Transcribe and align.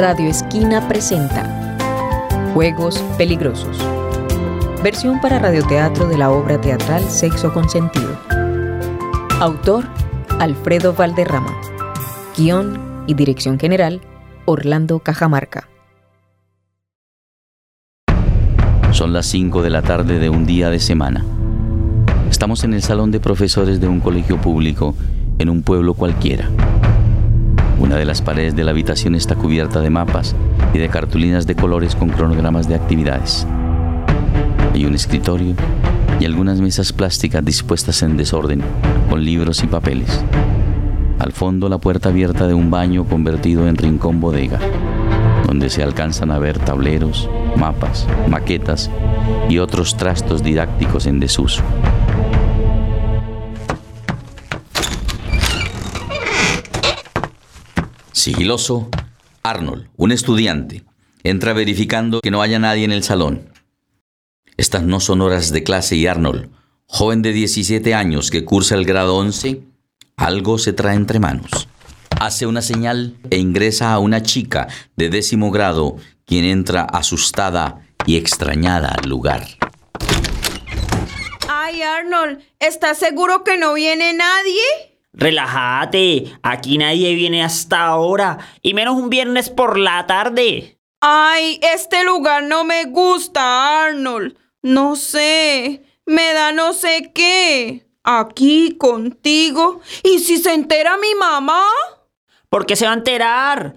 Radio 0.00 0.30
Esquina 0.30 0.88
presenta 0.88 1.76
Juegos 2.54 3.04
Peligrosos. 3.18 3.76
Versión 4.82 5.20
para 5.20 5.38
radioteatro 5.38 6.08
de 6.08 6.16
la 6.16 6.30
obra 6.30 6.58
teatral 6.58 7.04
Sexo 7.10 7.52
Consentido. 7.52 8.18
Autor 9.40 9.84
Alfredo 10.38 10.94
Valderrama. 10.94 11.54
Guión 12.34 13.04
y 13.06 13.12
dirección 13.12 13.58
general 13.58 14.00
Orlando 14.46 15.00
Cajamarca. 15.00 15.68
Son 18.92 19.12
las 19.12 19.26
5 19.26 19.60
de 19.62 19.68
la 19.68 19.82
tarde 19.82 20.18
de 20.18 20.30
un 20.30 20.46
día 20.46 20.70
de 20.70 20.80
semana. 20.80 21.26
Estamos 22.30 22.64
en 22.64 22.72
el 22.72 22.80
salón 22.80 23.10
de 23.10 23.20
profesores 23.20 23.82
de 23.82 23.88
un 23.88 24.00
colegio 24.00 24.40
público 24.40 24.94
en 25.38 25.50
un 25.50 25.62
pueblo 25.62 25.92
cualquiera. 25.92 26.48
Una 27.90 27.98
de 27.98 28.04
las 28.04 28.22
paredes 28.22 28.54
de 28.54 28.62
la 28.62 28.70
habitación 28.70 29.16
está 29.16 29.34
cubierta 29.34 29.80
de 29.80 29.90
mapas 29.90 30.36
y 30.72 30.78
de 30.78 30.88
cartulinas 30.88 31.48
de 31.48 31.56
colores 31.56 31.96
con 31.96 32.08
cronogramas 32.08 32.68
de 32.68 32.76
actividades. 32.76 33.48
Hay 34.72 34.84
un 34.84 34.94
escritorio 34.94 35.56
y 36.20 36.24
algunas 36.24 36.60
mesas 36.60 36.92
plásticas 36.92 37.44
dispuestas 37.44 38.04
en 38.04 38.16
desorden, 38.16 38.62
con 39.08 39.24
libros 39.24 39.64
y 39.64 39.66
papeles. 39.66 40.22
Al 41.18 41.32
fondo 41.32 41.68
la 41.68 41.78
puerta 41.78 42.10
abierta 42.10 42.46
de 42.46 42.54
un 42.54 42.70
baño 42.70 43.06
convertido 43.06 43.66
en 43.66 43.76
rincón 43.76 44.20
bodega, 44.20 44.60
donde 45.48 45.68
se 45.68 45.82
alcanzan 45.82 46.30
a 46.30 46.38
ver 46.38 46.60
tableros, 46.60 47.28
mapas, 47.56 48.06
maquetas 48.28 48.88
y 49.48 49.58
otros 49.58 49.96
trastos 49.96 50.44
didácticos 50.44 51.06
en 51.06 51.18
desuso. 51.18 51.64
Sigiloso, 58.20 58.90
Arnold, 59.42 59.88
un 59.96 60.12
estudiante, 60.12 60.84
entra 61.22 61.54
verificando 61.54 62.20
que 62.20 62.30
no 62.30 62.42
haya 62.42 62.58
nadie 62.58 62.84
en 62.84 62.92
el 62.92 63.02
salón. 63.02 63.50
Estas 64.58 64.82
no 64.82 65.00
son 65.00 65.22
horas 65.22 65.52
de 65.52 65.62
clase 65.62 65.96
y 65.96 66.06
Arnold, 66.06 66.50
joven 66.84 67.22
de 67.22 67.32
17 67.32 67.94
años 67.94 68.30
que 68.30 68.44
cursa 68.44 68.74
el 68.74 68.84
grado 68.84 69.16
11, 69.16 69.62
algo 70.18 70.58
se 70.58 70.74
trae 70.74 70.96
entre 70.96 71.18
manos. 71.18 71.66
Hace 72.20 72.44
una 72.44 72.60
señal 72.60 73.16
e 73.30 73.38
ingresa 73.38 73.90
a 73.90 73.98
una 73.98 74.22
chica 74.22 74.68
de 74.96 75.08
décimo 75.08 75.50
grado, 75.50 75.96
quien 76.26 76.44
entra 76.44 76.82
asustada 76.82 77.88
y 78.04 78.18
extrañada 78.18 78.90
al 78.90 79.08
lugar. 79.08 79.46
Ay, 81.48 81.80
Arnold, 81.80 82.42
¿estás 82.58 82.98
seguro 82.98 83.44
que 83.44 83.56
no 83.56 83.72
viene 83.72 84.12
nadie? 84.12 84.89
Relájate, 85.12 86.32
aquí 86.42 86.78
nadie 86.78 87.14
viene 87.14 87.42
hasta 87.42 87.86
ahora, 87.86 88.38
y 88.62 88.74
menos 88.74 88.96
un 88.96 89.10
viernes 89.10 89.50
por 89.50 89.78
la 89.78 90.06
tarde. 90.06 90.78
Ay, 91.00 91.58
este 91.62 92.04
lugar 92.04 92.44
no 92.44 92.64
me 92.64 92.84
gusta, 92.84 93.84
Arnold. 93.84 94.36
No 94.62 94.96
sé, 94.96 95.82
me 96.04 96.32
da 96.34 96.52
no 96.52 96.72
sé 96.74 97.10
qué. 97.14 97.86
Aquí 98.04 98.76
contigo. 98.78 99.80
¿Y 100.02 100.18
si 100.20 100.38
se 100.38 100.52
entera 100.52 100.96
mi 100.98 101.14
mamá? 101.14 101.62
¿Por 102.48 102.66
qué 102.66 102.76
se 102.76 102.84
va 102.84 102.92
a 102.92 102.96
enterar? 102.96 103.76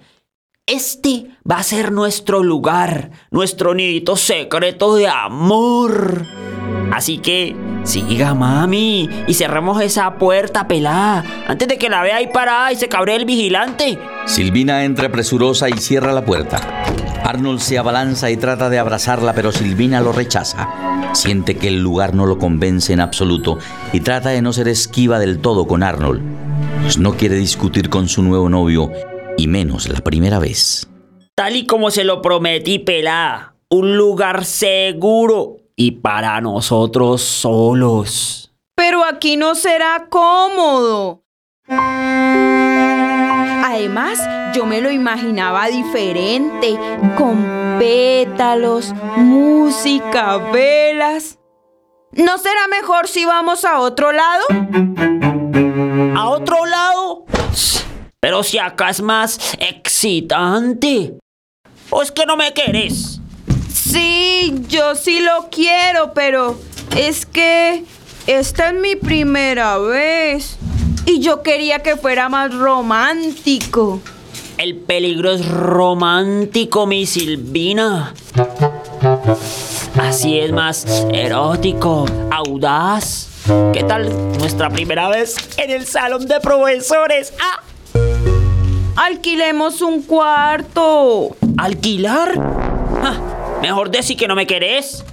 Este 0.66 1.28
va 1.50 1.58
a 1.58 1.64
ser 1.64 1.92
nuestro 1.92 2.42
lugar, 2.42 3.12
nuestro 3.32 3.74
nidito 3.74 4.16
secreto 4.16 4.96
de 4.96 5.08
amor. 5.08 6.26
Así 6.92 7.18
que 7.18 7.56
siga, 7.84 8.34
mami, 8.34 9.10
y 9.28 9.34
cerramos 9.34 9.82
esa 9.82 10.16
puerta 10.16 10.68
pelada 10.68 11.24
antes 11.48 11.68
de 11.68 11.78
que 11.78 11.90
la 11.90 12.02
vea 12.02 12.18
ahí 12.18 12.28
parada 12.28 12.72
y 12.72 12.76
se 12.76 12.88
cabre 12.88 13.16
el 13.16 13.26
vigilante. 13.26 14.00
Silvina 14.26 14.84
entra 14.84 15.12
presurosa 15.12 15.70
y 15.70 15.74
cierra 15.74 16.14
la 16.14 16.26
puerta. 16.26 16.84
Arnold 17.24 17.60
se 17.60 17.78
abalanza 17.78 18.30
y 18.30 18.38
trata 18.38 18.70
de 18.70 18.80
abrazarla, 18.80 19.34
pero 19.34 19.52
Silvina 19.52 20.02
lo 20.02 20.12
rechaza. 20.12 20.70
Siente 21.14 21.56
que 21.56 21.70
el 21.70 21.80
lugar 21.80 22.14
no 22.14 22.26
lo 22.26 22.38
convence 22.38 22.92
en 22.92 23.00
absoluto 23.00 23.60
y 23.94 24.02
trata 24.02 24.30
de 24.30 24.42
no 24.42 24.52
ser 24.52 24.68
esquiva 24.68 25.20
del 25.20 25.40
todo 25.40 25.66
con 25.66 25.84
Arnold. 25.84 26.22
Pues 26.82 26.98
no 26.98 27.16
quiere 27.16 27.36
discutir 27.36 27.90
con 27.90 28.10
su 28.10 28.24
nuevo 28.24 28.50
novio, 28.50 28.92
y 29.38 29.48
menos 29.48 29.88
la 29.88 30.02
primera 30.02 30.40
vez. 30.40 30.88
Tal 31.36 31.56
y 31.56 31.66
como 31.66 31.92
se 31.92 32.04
lo 32.04 32.22
prometí, 32.22 32.80
pelada. 32.80 33.56
Un 33.70 33.98
lugar 33.98 34.46
seguro 34.46 35.63
y 35.76 35.92
para 35.92 36.40
nosotros 36.42 37.22
solos. 37.22 38.54
Pero 38.76 39.04
aquí 39.06 39.38
no 39.38 39.56
será 39.56 40.08
cómodo. 40.10 41.24
Además, 43.66 44.20
yo 44.54 44.66
me 44.66 44.82
lo 44.82 44.92
imaginaba 44.92 45.68
diferente, 45.68 46.78
con 47.18 47.78
pétalos, 47.80 48.94
música, 49.18 50.38
velas. 50.52 51.40
¿No 52.12 52.38
será 52.38 52.68
mejor 52.68 53.08
si 53.08 53.26
vamos 53.26 53.66
a 53.66 53.80
otro 53.80 54.12
lado? 54.12 54.44
¿A 56.16 56.30
otro 56.30 56.66
lado? 56.66 57.26
Pero 58.20 58.44
si 58.44 58.60
acá 58.60 58.90
es 58.90 59.02
más 59.02 59.56
excitante. 59.60 61.18
¿O 61.90 62.02
es 62.02 62.12
que 62.12 62.26
no 62.26 62.38
me 62.38 62.54
querés? 62.54 63.23
Sí, 63.94 64.56
yo 64.70 64.96
sí 64.96 65.20
lo 65.20 65.50
quiero, 65.52 66.14
pero 66.16 66.60
es 66.98 67.28
que 67.28 67.86
esta 68.26 68.70
es 68.70 68.74
mi 68.74 68.96
primera 68.96 69.78
vez. 69.78 70.58
Y 71.06 71.20
yo 71.20 71.44
quería 71.44 71.78
que 71.84 71.96
fuera 71.96 72.28
más 72.28 72.52
romántico. 72.56 74.02
El 74.58 74.78
peligro 74.78 75.32
es 75.32 75.48
romántico, 75.48 76.88
mi 76.88 77.06
Silvina. 77.06 78.16
Así 80.02 80.40
es 80.40 80.52
más 80.52 81.06
erótico, 81.14 82.08
audaz. 82.32 83.30
¿Qué 83.74 83.84
tal 83.84 84.10
nuestra 84.40 84.72
primera 84.72 85.08
vez 85.10 85.36
en 85.58 85.70
el 85.70 85.86
salón 85.86 86.26
de 86.26 86.40
profesores? 86.40 87.32
¡Ah! 87.40 87.62
Alquilemos 88.96 89.84
un 89.84 90.02
cuarto. 90.02 91.36
¿Alquilar? 91.58 92.34
Ah, 93.04 93.33
mejor 93.64 93.92
decir 93.92 94.18
que 94.18 94.28
no 94.28 94.36
me 94.36 94.46
querés. 94.46 95.06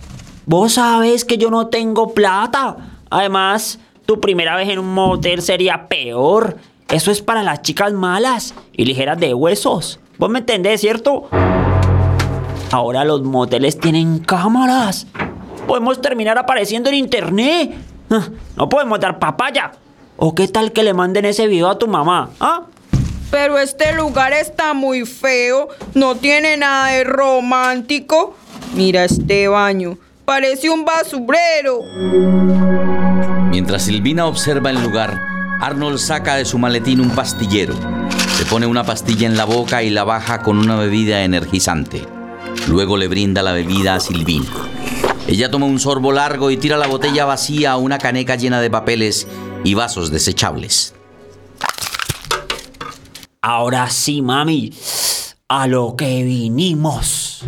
Vos 0.44 0.72
sabes 0.72 1.24
que 1.24 1.38
yo 1.38 1.50
no 1.50 1.68
tengo 1.68 2.14
plata. 2.14 2.76
Además, 3.08 3.78
tu 4.06 4.20
primera 4.20 4.56
vez 4.56 4.68
en 4.68 4.80
un 4.80 4.92
motel 4.92 5.40
sería 5.40 5.86
peor. 5.86 6.56
Eso 6.88 7.12
es 7.12 7.22
para 7.22 7.44
las 7.44 7.62
chicas 7.62 7.92
malas 7.92 8.54
y 8.72 8.84
ligeras 8.86 9.20
de 9.20 9.34
huesos. 9.34 10.00
¿Vos 10.18 10.28
me 10.30 10.40
entendés, 10.40 10.80
cierto? 10.80 11.28
Ahora 12.72 13.04
los 13.04 13.22
moteles 13.22 13.78
tienen 13.78 14.18
cámaras. 14.18 15.06
Podemos 15.68 16.00
terminar 16.00 16.36
apareciendo 16.36 16.88
en 16.88 16.96
internet. 16.96 17.72
Ah, 18.10 18.30
no 18.56 18.68
podemos 18.68 18.98
dar 18.98 19.20
papaya. 19.20 19.70
¿O 20.16 20.34
qué 20.34 20.48
tal 20.48 20.72
que 20.72 20.82
le 20.82 20.92
manden 20.92 21.24
ese 21.24 21.46
video 21.46 21.68
a 21.68 21.78
tu 21.78 21.86
mamá? 21.86 22.30
¿Ah? 22.40 22.62
Pero 23.30 23.58
este 23.58 23.92
lugar 23.94 24.32
está 24.32 24.74
muy 24.74 25.06
feo, 25.06 25.68
no 25.94 26.16
tiene 26.16 26.56
nada 26.56 26.88
de 26.88 27.04
romántico. 27.04 28.36
Mira 28.74 29.04
este 29.04 29.46
baño, 29.46 29.98
parece 30.24 30.68
un 30.68 30.84
basurero. 30.84 31.80
Mientras 33.50 33.82
Silvina 33.82 34.26
observa 34.26 34.70
el 34.70 34.82
lugar, 34.82 35.20
Arnold 35.60 35.98
saca 35.98 36.36
de 36.36 36.44
su 36.44 36.58
maletín 36.58 37.00
un 37.00 37.10
pastillero. 37.10 37.74
Le 38.38 38.44
pone 38.46 38.66
una 38.66 38.84
pastilla 38.84 39.26
en 39.26 39.36
la 39.36 39.44
boca 39.44 39.82
y 39.82 39.90
la 39.90 40.04
baja 40.04 40.42
con 40.42 40.58
una 40.58 40.76
bebida 40.76 41.22
energizante. 41.22 42.02
Luego 42.68 42.96
le 42.96 43.08
brinda 43.08 43.42
la 43.42 43.52
bebida 43.52 43.94
a 43.94 44.00
Silvina. 44.00 44.50
Ella 45.28 45.50
toma 45.50 45.66
un 45.66 45.78
sorbo 45.78 46.10
largo 46.10 46.50
y 46.50 46.56
tira 46.56 46.76
la 46.76 46.88
botella 46.88 47.26
vacía 47.26 47.72
a 47.72 47.76
una 47.76 47.98
caneca 47.98 48.34
llena 48.34 48.60
de 48.60 48.70
papeles 48.70 49.28
y 49.62 49.74
vasos 49.74 50.10
desechables. 50.10 50.94
Ahora 53.42 53.88
sí, 53.88 54.20
mami, 54.20 54.70
a 55.48 55.66
lo 55.66 55.96
que 55.96 56.22
vinimos. 56.24 57.42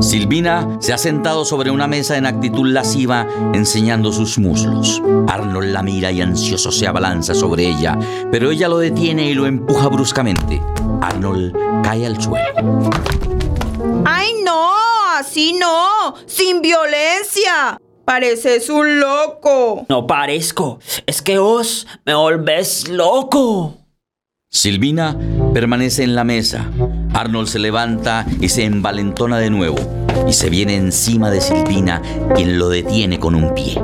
Silvina 0.00 0.76
se 0.80 0.92
ha 0.92 0.98
sentado 0.98 1.44
sobre 1.44 1.70
una 1.70 1.86
mesa 1.86 2.16
en 2.16 2.26
actitud 2.26 2.66
lasciva, 2.66 3.28
enseñando 3.54 4.10
sus 4.10 4.36
muslos. 4.38 5.00
Arnold 5.28 5.72
la 5.72 5.84
mira 5.84 6.10
y 6.10 6.20
ansioso 6.20 6.72
se 6.72 6.88
abalanza 6.88 7.32
sobre 7.32 7.68
ella, 7.68 7.96
pero 8.32 8.50
ella 8.50 8.66
lo 8.66 8.78
detiene 8.78 9.30
y 9.30 9.34
lo 9.34 9.46
empuja 9.46 9.86
bruscamente. 9.86 10.60
Arnold 11.00 11.54
cae 11.84 12.04
al 12.04 12.20
suelo. 12.20 12.90
¡Ay, 14.04 14.32
no! 14.44 14.72
Así 15.16 15.52
no, 15.52 16.16
sin 16.26 16.60
violencia. 16.60 17.80
Pareces 18.04 18.68
un 18.68 18.98
loco. 18.98 19.86
No 19.88 20.08
parezco, 20.08 20.80
es 21.06 21.22
que 21.22 21.38
vos 21.38 21.86
me 22.04 22.14
volvés 22.14 22.88
loco. 22.88 23.78
Silvina 24.50 25.14
permanece 25.52 26.04
en 26.04 26.14
la 26.14 26.24
mesa. 26.24 26.70
Arnold 27.12 27.48
se 27.48 27.58
levanta 27.58 28.24
y 28.40 28.48
se 28.48 28.64
envalentona 28.64 29.38
de 29.38 29.50
nuevo 29.50 29.76
y 30.26 30.32
se 30.32 30.48
viene 30.48 30.74
encima 30.74 31.30
de 31.30 31.42
Silvina, 31.42 32.00
quien 32.34 32.58
lo 32.58 32.70
detiene 32.70 33.20
con 33.20 33.34
un 33.34 33.54
pie. 33.54 33.80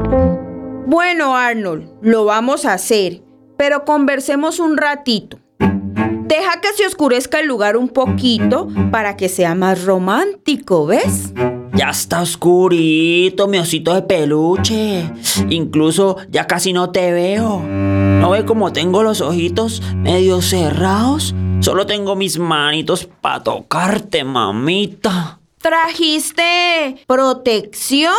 Bueno, 0.87 1.37
Arnold, 1.37 1.91
lo 2.01 2.25
vamos 2.25 2.65
a 2.65 2.73
hacer, 2.73 3.23
pero 3.59 3.85
conversemos 3.85 4.59
un 4.59 4.79
ratito. 4.79 5.39
Deja 5.59 6.61
que 6.63 6.73
se 6.75 6.87
oscurezca 6.87 7.41
el 7.41 7.47
lugar 7.47 7.77
un 7.77 7.89
poquito 7.89 8.69
para 8.91 9.17
que 9.17 9.29
sea 9.29 9.55
más 9.55 9.85
romántico, 9.85 10.87
¿ves? 10.87 11.35
Ya 11.75 11.91
está 11.91 12.23
oscurito, 12.23 13.49
mi 13.49 13.59
osito 13.59 13.95
de 13.95 14.03
peluche. 14.03 15.11
Incluso 15.51 16.19
ya 16.31 16.47
casi 16.47 16.73
no 16.73 16.91
te 16.91 17.13
veo. 17.13 17.61
¿No 17.61 18.31
ve 18.31 18.45
cómo 18.45 18.73
tengo 18.73 19.03
los 19.03 19.21
ojitos 19.21 19.83
medio 19.97 20.41
cerrados? 20.41 21.35
Solo 21.61 21.85
tengo 21.85 22.15
mis 22.15 22.39
manitos 22.39 23.09
para 23.21 23.43
tocarte, 23.43 24.23
mamita. 24.23 25.41
¿Trajiste 25.59 27.05
protección? 27.07 28.15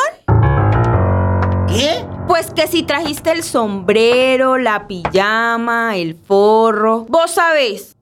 ¿Qué? 1.68 2.06
Pues 2.28 2.52
que 2.52 2.68
si 2.68 2.84
trajiste 2.84 3.32
el 3.32 3.44
sombrero, 3.44 4.58
la 4.58 4.88
pijama, 4.88 5.96
el 5.96 6.16
forro, 6.16 7.06
vos 7.08 7.32
sabés. 7.32 7.96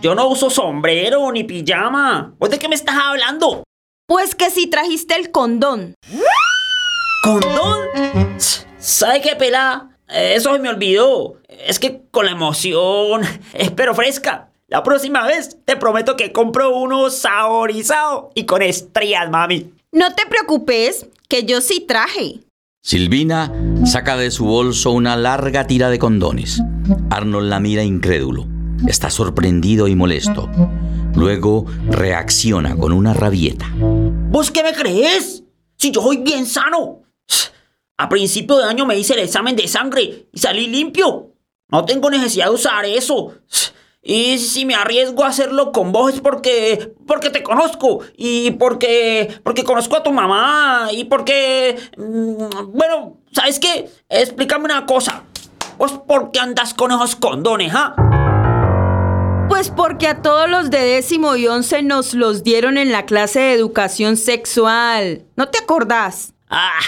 Yo 0.00 0.14
no 0.14 0.28
uso 0.28 0.48
sombrero 0.48 1.32
ni 1.32 1.42
pijama. 1.42 2.32
¿Vos 2.38 2.50
de 2.50 2.58
qué 2.58 2.68
me 2.68 2.76
estás 2.76 2.94
hablando? 2.96 3.64
Pues 4.06 4.36
que 4.36 4.48
si 4.48 4.68
trajiste 4.68 5.16
el 5.16 5.32
condón. 5.32 5.94
¿Condón? 7.24 7.80
¿Sabe 8.78 9.20
qué, 9.20 9.34
pelada? 9.34 9.90
Eso 10.08 10.52
se 10.52 10.60
me 10.60 10.68
olvidó. 10.68 11.34
Es 11.48 11.80
que 11.80 12.02
con 12.12 12.26
la 12.26 12.30
emoción. 12.30 13.22
Espero 13.54 13.94
fresca. 13.94 14.50
La 14.68 14.84
próxima 14.84 15.26
vez 15.26 15.58
te 15.64 15.76
prometo 15.76 16.16
que 16.16 16.32
compro 16.32 16.76
uno 16.76 17.10
saborizado 17.10 18.30
y 18.36 18.44
con 18.44 18.62
estrías, 18.62 19.28
mami. 19.30 19.72
No 19.90 20.14
te 20.14 20.26
preocupes, 20.26 21.06
que 21.28 21.44
yo 21.44 21.60
sí 21.60 21.80
traje. 21.80 22.40
Silvina 22.84 23.52
saca 23.84 24.16
de 24.16 24.30
su 24.30 24.44
bolso 24.44 24.92
una 24.92 25.16
larga 25.16 25.66
tira 25.66 25.90
de 25.90 25.98
condones. 25.98 26.62
Arnold 27.10 27.48
la 27.48 27.58
mira 27.58 27.82
incrédulo. 27.82 28.46
Está 28.86 29.10
sorprendido 29.10 29.88
y 29.88 29.94
molesto. 29.94 30.48
Luego 31.14 31.66
reacciona 31.88 32.76
con 32.76 32.92
una 32.92 33.12
rabieta. 33.14 33.66
¿Vos 33.74 34.50
qué 34.50 34.62
me 34.62 34.72
crees? 34.72 35.42
Si 35.76 35.90
yo 35.90 36.02
soy 36.02 36.18
bien 36.18 36.46
sano. 36.46 37.02
A 37.96 38.08
principio 38.08 38.56
de 38.56 38.64
año 38.64 38.86
me 38.86 38.96
hice 38.96 39.14
el 39.14 39.20
examen 39.20 39.56
de 39.56 39.66
sangre 39.66 40.28
y 40.32 40.38
salí 40.38 40.68
limpio. 40.68 41.32
No 41.68 41.84
tengo 41.84 42.10
necesidad 42.10 42.46
de 42.46 42.52
usar 42.52 42.84
eso. 42.84 43.34
Y 44.00 44.38
si 44.38 44.64
me 44.64 44.74
arriesgo 44.74 45.24
a 45.24 45.28
hacerlo 45.28 45.72
con 45.72 45.92
vos 45.92 46.14
es 46.14 46.20
porque 46.20 46.94
porque 47.06 47.30
te 47.30 47.42
conozco 47.42 48.00
y 48.16 48.52
porque 48.52 49.28
porque 49.42 49.64
conozco 49.64 49.96
a 49.96 50.02
tu 50.02 50.12
mamá 50.12 50.88
y 50.92 51.04
porque 51.04 51.76
mm, 51.96 52.72
bueno, 52.72 53.18
¿sabes 53.32 53.58
qué? 53.58 53.90
Explícame 54.08 54.66
una 54.66 54.86
cosa. 54.86 55.24
¿Vos 55.76 55.92
por 56.06 56.30
qué 56.30 56.40
andas 56.40 56.74
con 56.74 56.92
esos 56.92 57.16
condones, 57.16 57.72
ah? 57.74 58.17
Pues 59.48 59.70
porque 59.70 60.06
a 60.06 60.20
todos 60.20 60.48
los 60.48 60.70
de 60.70 60.80
décimo 60.80 61.34
y 61.36 61.48
once 61.48 61.82
nos 61.82 62.14
los 62.14 62.44
dieron 62.44 62.76
en 62.76 62.92
la 62.92 63.06
clase 63.06 63.40
de 63.40 63.52
educación 63.54 64.16
sexual. 64.16 65.24
¿No 65.36 65.48
te 65.48 65.58
acordás? 65.58 66.34
Ah, 66.50 66.78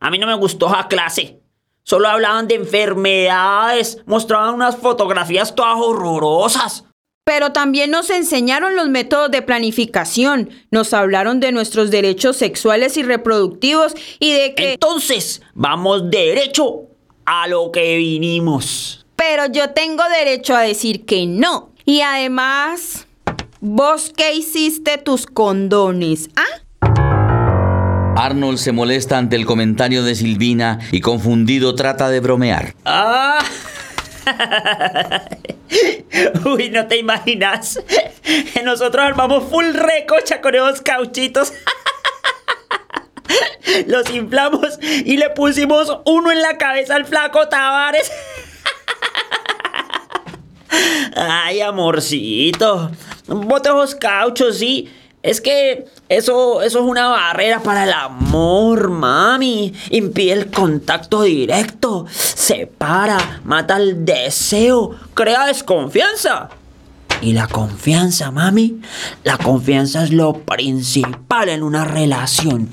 a 0.00 0.10
mí 0.10 0.18
no 0.18 0.26
me 0.26 0.34
gustó 0.34 0.66
esa 0.66 0.88
clase. 0.88 1.40
Solo 1.84 2.08
hablaban 2.08 2.48
de 2.48 2.56
enfermedades, 2.56 3.98
mostraban 4.04 4.54
unas 4.54 4.76
fotografías 4.76 5.54
todas 5.54 5.78
horrorosas. 5.78 6.84
Pero 7.24 7.52
también 7.52 7.90
nos 7.90 8.10
enseñaron 8.10 8.74
los 8.74 8.88
métodos 8.88 9.30
de 9.30 9.42
planificación, 9.42 10.50
nos 10.70 10.92
hablaron 10.92 11.40
de 11.40 11.52
nuestros 11.52 11.90
derechos 11.90 12.36
sexuales 12.36 12.96
y 12.96 13.02
reproductivos 13.04 13.94
y 14.18 14.32
de 14.32 14.54
que... 14.54 14.72
Entonces, 14.72 15.40
vamos 15.54 16.10
derecho 16.10 16.88
a 17.24 17.46
lo 17.46 17.70
que 17.70 17.96
vinimos. 17.96 19.06
Pero 19.14 19.46
yo 19.46 19.70
tengo 19.70 20.02
derecho 20.08 20.54
a 20.54 20.60
decir 20.60 21.04
que 21.04 21.26
no. 21.26 21.72
Y 21.88 22.02
además, 22.02 23.06
¿vos 23.60 24.12
qué 24.14 24.34
hiciste 24.34 24.98
tus 24.98 25.24
condones? 25.24 26.28
¿Ah? 26.36 28.14
Arnold 28.14 28.58
se 28.58 28.72
molesta 28.72 29.16
ante 29.16 29.36
el 29.36 29.46
comentario 29.46 30.02
de 30.02 30.14
Silvina 30.14 30.80
y 30.92 31.00
confundido 31.00 31.74
trata 31.74 32.10
de 32.10 32.20
bromear. 32.20 32.74
Ah. 32.84 33.42
Uy, 36.44 36.68
no 36.68 36.86
te 36.88 36.98
imaginas. 36.98 37.80
Nosotros 38.62 39.02
armamos 39.02 39.44
full 39.48 39.72
recocha 39.72 40.42
con 40.42 40.56
esos 40.56 40.82
cauchitos. 40.82 41.54
Los 43.86 44.10
inflamos 44.10 44.78
y 44.82 45.16
le 45.16 45.30
pusimos 45.30 46.00
uno 46.04 46.32
en 46.32 46.42
la 46.42 46.58
cabeza 46.58 46.96
al 46.96 47.06
flaco 47.06 47.48
Tavares. 47.48 48.12
Ay, 51.16 51.60
amorcito. 51.60 52.90
Esos 53.28 53.94
cauchos, 53.94 54.58
sí. 54.58 54.88
Es 55.22 55.40
que 55.40 55.86
eso, 56.08 56.62
eso 56.62 56.78
es 56.78 56.84
una 56.84 57.08
barrera 57.08 57.60
para 57.60 57.84
el 57.84 57.92
amor, 57.92 58.88
mami. 58.88 59.72
Impide 59.90 60.32
el 60.32 60.50
contacto 60.50 61.22
directo. 61.22 62.06
Separa, 62.10 63.40
mata 63.44 63.76
el 63.76 64.04
deseo, 64.04 64.94
crea 65.14 65.46
desconfianza. 65.46 66.50
Y 67.20 67.32
la 67.32 67.48
confianza, 67.48 68.30
mami, 68.30 68.80
la 69.24 69.38
confianza 69.38 70.04
es 70.04 70.12
lo 70.12 70.34
principal 70.34 71.48
en 71.48 71.64
una 71.64 71.84
relación. 71.84 72.68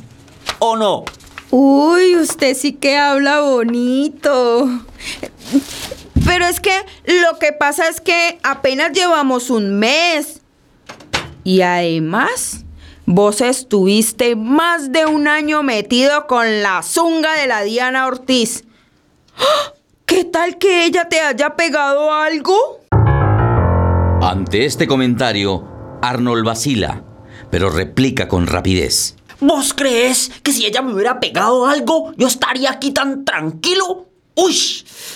¿O 0.60 0.78
no? 0.78 1.04
Uy, 1.50 2.16
usted 2.16 2.56
sí 2.56 2.74
que 2.74 2.98
habla 2.98 3.42
bonito. 3.42 4.69
Pero 6.25 6.45
es 6.45 6.60
que 6.60 6.74
lo 7.06 7.38
que 7.39 7.54
pasa 7.54 7.88
es 7.88 8.01
que 8.01 8.39
apenas 8.44 8.92
llevamos 8.92 9.50
un 9.50 9.80
mes. 9.80 10.42
Y 11.44 11.62
además, 11.62 12.66
vos 13.06 13.42
estuviste 13.42 14.36
más 14.36 14.92
de 14.92 15.06
un 15.06 15.27
año 15.27 15.62
metido 15.62 16.25
con 16.27 16.63
la 16.63 16.81
zunga 16.81 17.33
de 17.33 17.48
la 17.48 17.62
Diana 17.62 18.07
Ortiz. 18.07 18.63
¡Ah! 19.38 19.74
¿Qué 20.06 20.24
tal 20.24 20.57
que 20.57 20.86
ella 20.86 21.10
te 21.10 21.19
haya 21.19 21.56
pegado 21.56 22.13
algo? 22.13 22.80
Ante 24.21 24.66
este 24.66 24.88
comentario, 24.88 25.68
Arnold 26.01 26.45
vacila, 26.45 27.04
pero 27.51 27.69
replica 27.69 28.28
con 28.28 28.48
rapidez. 28.48 29.16
¿Vos 29.39 29.74
crees 29.74 30.31
que 30.42 30.51
si 30.51 30.66
ella 30.66 30.81
me 30.81 30.94
hubiera 30.94 31.19
pegado 31.19 31.68
algo, 31.68 32.13
yo 32.18 32.28
estaría 32.28 32.71
aquí 32.71 32.92
tan 32.92 33.25
tranquilo? 33.25 34.07
¡Uy! 34.35 34.55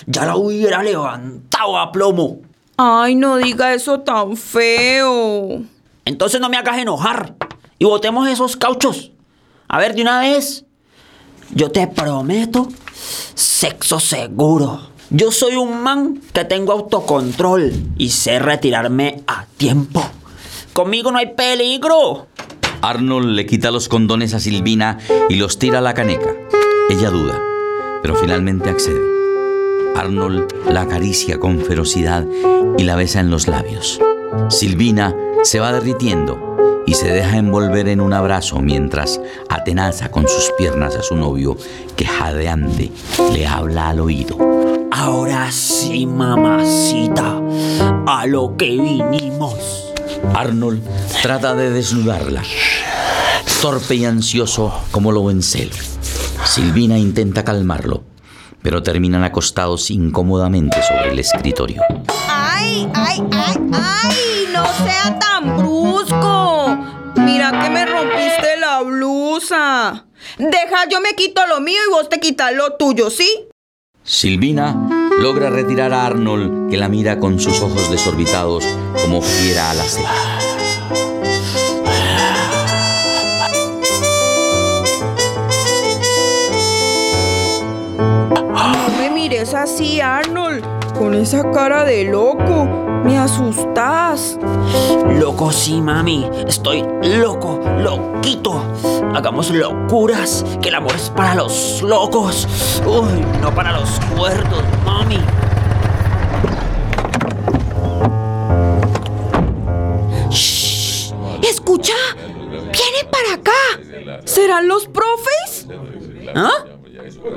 Ya 0.08 0.26
la 0.26 0.36
hubiera 0.36 0.82
levantado 0.82 1.78
a 1.78 1.92
plomo. 1.92 2.40
Ay, 2.78 3.16
no 3.16 3.38
diga 3.38 3.74
eso 3.74 4.00
tan 4.00 4.38
feo. 4.38 5.62
Entonces 6.06 6.40
no 6.40 6.50
me 6.50 6.58
hagas 6.58 6.78
enojar 6.78 7.36
y 7.78 7.86
botemos 7.86 8.28
esos 8.28 8.56
cauchos. 8.56 9.12
A 9.68 9.78
ver, 9.78 9.94
de 9.96 10.02
una 10.02 10.22
vez. 10.22 10.66
Yo 11.52 11.72
te 11.72 11.88
prometo 11.88 12.68
sexo 13.36 14.00
seguro. 14.00 14.90
Yo 15.10 15.32
soy 15.32 15.56
un 15.56 15.82
man 15.82 16.22
que 16.34 16.46
tengo 16.46 16.72
autocontrol 16.72 17.74
y 17.98 18.10
sé 18.10 18.40
retirarme 18.40 19.24
a 19.28 19.46
tiempo. 19.58 20.04
Conmigo 20.74 21.12
no 21.12 21.18
hay 21.18 21.34
peligro. 21.34 22.28
Arnold 22.82 23.32
le 23.36 23.46
quita 23.46 23.72
los 23.72 23.90
condones 23.90 24.34
a 24.34 24.40
Silvina 24.40 25.00
y 25.28 25.36
los 25.36 25.58
tira 25.58 25.80
a 25.80 25.82
la 25.82 25.94
caneca. 25.94 26.30
Ella 26.90 27.10
duda, 27.10 27.42
pero 28.02 28.16
finalmente 28.16 28.70
accede. 28.70 29.02
Arnold 29.96 30.54
la 30.70 30.82
acaricia 30.82 31.40
con 31.40 31.60
ferocidad 31.60 32.26
y 32.78 32.84
la 32.84 32.96
besa 32.96 33.20
en 33.20 33.30
los 33.30 33.48
labios. 33.48 34.00
Silvina 34.50 35.16
se 35.44 35.60
va 35.60 35.74
derritiendo 35.74 36.50
y 36.86 36.96
se 36.96 37.08
deja 37.12 37.38
envolver 37.38 37.88
en 37.88 38.02
un 38.02 38.14
abrazo 38.14 38.60
mientras 38.62 39.20
atenaza 39.48 40.10
con 40.10 40.28
sus 40.28 40.52
piernas 40.58 40.96
a 40.96 41.04
su 41.04 41.16
novio 41.16 41.58
que 41.96 42.06
jadeante 42.06 42.92
le 43.32 43.46
habla 43.46 43.90
al 43.90 44.00
oído. 44.00 44.38
Ahora 44.92 45.52
sí, 45.52 46.06
mamacita, 46.06 47.40
a 48.08 48.26
lo 48.26 48.56
que 48.58 48.72
vinimos. 48.72 49.94
Arnold 50.34 50.82
trata 51.22 51.54
de 51.54 51.72
desnudarla, 51.72 52.44
torpe 53.62 53.96
y 53.96 54.06
ansioso 54.06 54.74
como 54.92 55.12
lo 55.12 55.26
vencel. 55.26 55.70
Silvina 56.50 56.98
intenta 56.98 57.46
calmarlo, 57.46 58.06
pero 58.64 58.82
terminan 58.82 59.24
acostados 59.24 59.92
incómodamente 59.92 60.82
sobre 60.82 61.12
el 61.12 61.20
escritorio. 61.20 61.84
¡Ay, 62.28 62.90
ay, 62.96 63.24
ay, 63.32 63.56
ay! 63.72 64.48
¡No 64.52 64.66
sea 64.84 65.20
tan 65.20 65.58
brusco! 65.58 66.76
Mira 67.18 67.52
que 67.52 67.70
me 67.70 67.86
rompiste 67.86 68.58
la 68.60 68.82
blusa. 68.82 70.08
Deja, 70.40 70.90
yo 70.90 71.00
me 71.02 71.14
quito 71.14 71.46
lo 71.46 71.62
mío 71.62 71.78
y 71.88 71.92
vos 71.92 72.10
te 72.10 72.20
quitas 72.20 72.52
lo 72.52 72.74
tuyo, 72.74 73.12
¿sí? 73.12 73.48
Silvina 74.04 74.76
logra 75.20 75.52
retirar 75.52 75.94
a 75.94 76.08
Arnold, 76.08 76.72
que 76.72 76.78
la 76.78 76.90
mira 76.90 77.20
con 77.20 77.40
sus 77.40 77.62
ojos 77.62 77.92
desorbitados 77.92 78.66
como 79.04 79.22
fiera 79.22 79.70
a 79.70 79.76
la 79.76 79.84
sed. 79.84 80.59
Mires 89.40 89.54
así, 89.54 90.02
Arnold. 90.02 90.66
con 90.98 91.14
esa 91.14 91.50
cara 91.52 91.86
de 91.86 92.04
loco. 92.04 92.66
Me 93.06 93.18
asustas. 93.18 94.38
Loco 95.18 95.50
sí, 95.54 95.80
mami. 95.82 96.30
Estoy 96.46 96.84
loco, 97.02 97.58
loquito. 97.78 98.62
Hagamos 99.16 99.50
locuras, 99.52 100.44
que 100.62 100.68
el 100.68 100.76
amor 100.76 100.92
es 100.94 101.10
para 101.12 101.36
los 101.36 101.82
locos. 101.82 102.50
Uy, 102.86 103.26
no 103.42 103.56
para 103.56 103.80
los 103.80 103.90
cuerdos, 104.14 104.62
mami. 104.84 105.20
Shh, 110.32 111.14
escucha, 111.44 111.94
vienen 112.18 113.10
para 113.10 113.36
acá. 113.36 114.22
¿Serán 114.26 114.68
los 114.68 114.86
profes? 114.88 115.68
¿Ah? 116.36 116.66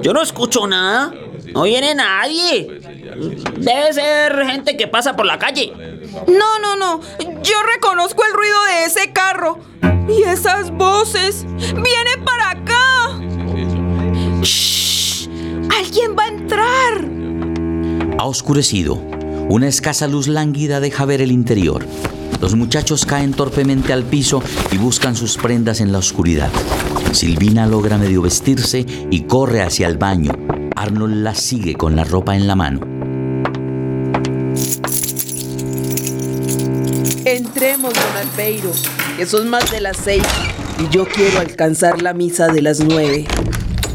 Yo 0.02 0.12
no 0.12 0.20
escucho 0.20 0.66
nada. 0.66 1.12
No 1.52 1.62
viene 1.62 1.94
nadie. 1.94 2.80
Debe 3.58 3.92
ser 3.92 4.46
gente 4.46 4.76
que 4.76 4.86
pasa 4.86 5.16
por 5.16 5.26
la 5.26 5.38
calle. 5.38 5.72
No, 6.26 6.58
no, 6.60 6.76
no. 6.76 7.00
Yo 7.42 7.54
reconozco 7.74 8.24
el 8.24 8.32
ruido 8.32 8.56
de 8.64 8.84
ese 8.84 9.12
carro. 9.12 9.58
Y 10.08 10.22
esas 10.22 10.70
voces. 10.70 11.44
Vienen 11.58 12.24
para 12.24 12.50
acá. 12.50 13.20
Shh, 14.42 15.28
alguien 15.76 16.16
va 16.18 16.24
a 16.24 16.28
entrar. 16.28 17.08
Ha 18.18 18.24
oscurecido. 18.24 18.94
Una 19.48 19.68
escasa 19.68 20.08
luz 20.08 20.28
lánguida 20.28 20.80
deja 20.80 21.04
ver 21.04 21.20
el 21.20 21.32
interior. 21.32 21.84
Los 22.40 22.54
muchachos 22.56 23.04
caen 23.04 23.34
torpemente 23.34 23.92
al 23.92 24.04
piso 24.04 24.42
y 24.72 24.78
buscan 24.78 25.14
sus 25.14 25.36
prendas 25.36 25.80
en 25.80 25.92
la 25.92 25.98
oscuridad. 25.98 26.50
Silvina 27.12 27.66
logra 27.66 27.98
medio 27.98 28.22
vestirse 28.22 28.84
y 29.10 29.22
corre 29.22 29.62
hacia 29.62 29.86
el 29.86 29.98
baño. 29.98 30.32
Arnold 30.82 31.22
la 31.22 31.32
sigue 31.36 31.76
con 31.76 31.94
la 31.94 32.02
ropa 32.02 32.34
en 32.34 32.48
la 32.48 32.56
mano. 32.56 32.80
Entremos, 37.24 37.94
don 37.94 38.16
Albeiro, 38.16 38.72
que 39.16 39.24
son 39.24 39.48
más 39.48 39.70
de 39.70 39.80
las 39.80 39.96
seis 39.96 40.24
y 40.80 40.88
yo 40.92 41.06
quiero 41.06 41.38
alcanzar 41.38 42.02
la 42.02 42.14
misa 42.14 42.48
de 42.48 42.62
las 42.62 42.80
nueve. 42.80 43.28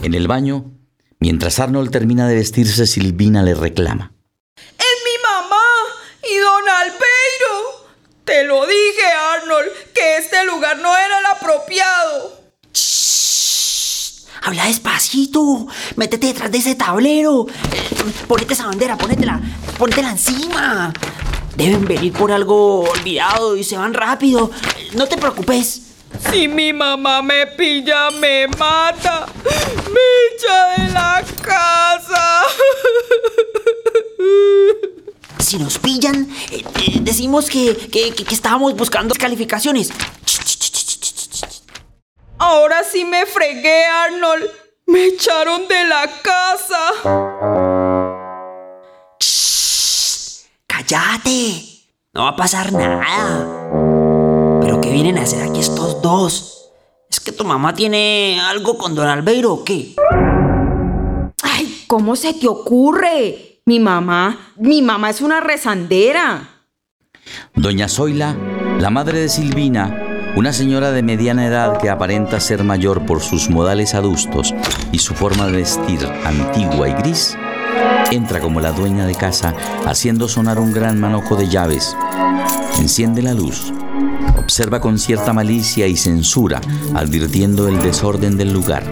En 0.01 0.13
el 0.13 0.29
baño, 0.29 0.71
mientras 1.19 1.59
Arnold 1.59 1.91
termina 1.91 2.25
de 2.25 2.35
vestirse, 2.35 2.87
Silvina 2.87 3.43
le 3.43 3.53
reclama. 3.53 4.13
Es 4.55 4.97
mi 5.03 5.21
mamá 5.21 5.65
y 6.23 6.37
don 6.37 6.69
Albeiro. 6.69 7.87
Te 8.23 8.45
lo 8.45 8.65
dije, 8.65 9.07
Arnold, 9.41 9.67
que 9.93 10.19
este 10.19 10.45
lugar 10.45 10.77
no 10.77 10.95
era 10.95 11.19
el 11.19 11.25
apropiado. 11.35 11.86
Habla 14.47 14.65
despacito. 14.67 15.67
Métete 15.97 16.27
detrás 16.27 16.49
de 16.49 16.59
ese 16.59 16.73
tablero. 16.75 17.47
Ponete 18.29 18.53
esa 18.53 18.65
bandera, 18.67 18.97
ponétela. 18.97 19.41
Ponétela 19.77 20.11
encima. 20.11 20.93
Deben 21.57 21.83
venir 21.83 22.13
por 22.13 22.31
algo 22.31 22.83
olvidado 22.89 23.57
y 23.57 23.65
se 23.65 23.75
van 23.77 23.93
rápido. 23.93 24.49
No 24.95 25.05
te 25.05 25.17
preocupes. 25.17 25.81
Si 26.31 26.47
mi 26.47 26.71
mamá 26.71 27.21
me 27.21 27.45
pilla, 27.47 28.09
me 28.11 28.47
mata. 28.47 29.25
Me 29.91 30.05
echa 30.31 30.81
de 30.85 30.93
la 30.93 31.23
casa. 31.41 32.43
Si 35.39 35.57
nos 35.57 35.77
pillan, 35.77 36.29
eh, 36.51 36.63
eh, 36.85 36.99
decimos 37.01 37.49
que, 37.49 37.75
que- 37.91 38.11
que- 38.13 38.23
que 38.23 38.33
estábamos 38.33 38.75
buscando 38.75 39.13
calificaciones. 39.15 39.91
Ahora 42.39 42.83
sí 42.83 43.03
me 43.03 43.25
fregué, 43.25 43.85
Arnold. 43.85 44.45
Me 44.85 45.05
echaron 45.05 45.67
de 45.67 45.85
la 45.85 46.09
casa. 46.21 46.77
¡Cállate! 50.67 51.63
No 52.13 52.23
va 52.23 52.29
a 52.29 52.35
pasar 52.35 52.71
nada. 52.71 54.59
¿Pero 54.61 54.79
qué 54.81 54.91
vienen 54.91 55.17
a 55.17 55.23
hacer 55.23 55.41
aquí 55.43 55.59
estos 55.59 56.01
dos? 56.01 56.71
¿Es 57.09 57.19
que 57.19 57.31
tu 57.31 57.43
mamá 57.43 57.73
tiene 57.73 58.39
algo 58.39 58.77
con 58.77 58.95
Don 58.95 59.07
Albeiro 59.07 59.53
o 59.53 59.63
qué? 59.63 59.95
Ay, 61.41 61.83
¿cómo 61.87 62.15
se 62.15 62.33
te 62.33 62.47
ocurre? 62.47 63.61
Mi 63.65 63.79
mamá, 63.79 64.53
mi 64.57 64.81
mamá 64.81 65.09
es 65.09 65.21
una 65.21 65.41
rezandera. 65.41 66.49
Doña 67.55 67.89
Zoila, 67.89 68.35
la 68.79 68.89
madre 68.89 69.19
de 69.19 69.29
Silvina, 69.29 70.06
una 70.37 70.53
señora 70.53 70.91
de 70.91 71.01
mediana 71.01 71.47
edad 71.47 71.79
que 71.81 71.89
aparenta 71.89 72.39
ser 72.39 72.63
mayor 72.63 73.07
por 73.07 73.21
sus 73.21 73.49
modales 73.49 73.95
adustos 73.95 74.53
y 74.91 74.99
su 74.99 75.15
forma 75.15 75.47
de 75.47 75.53
vestir 75.53 75.97
antigua 76.23 76.87
y 76.87 76.93
gris, 76.93 77.35
entra 78.11 78.39
como 78.39 78.61
la 78.61 78.71
dueña 78.71 79.07
de 79.07 79.15
casa 79.15 79.55
haciendo 79.87 80.27
sonar 80.27 80.59
un 80.59 80.73
gran 80.73 80.99
manojo 80.99 81.35
de 81.37 81.49
llaves. 81.49 81.97
Enciende 82.77 83.23
la 83.23 83.33
luz, 83.33 83.73
observa 84.37 84.79
con 84.79 84.99
cierta 84.99 85.33
malicia 85.33 85.87
y 85.87 85.97
censura, 85.97 86.61
advirtiendo 86.93 87.67
el 87.67 87.81
desorden 87.81 88.37
del 88.37 88.53
lugar. 88.53 88.83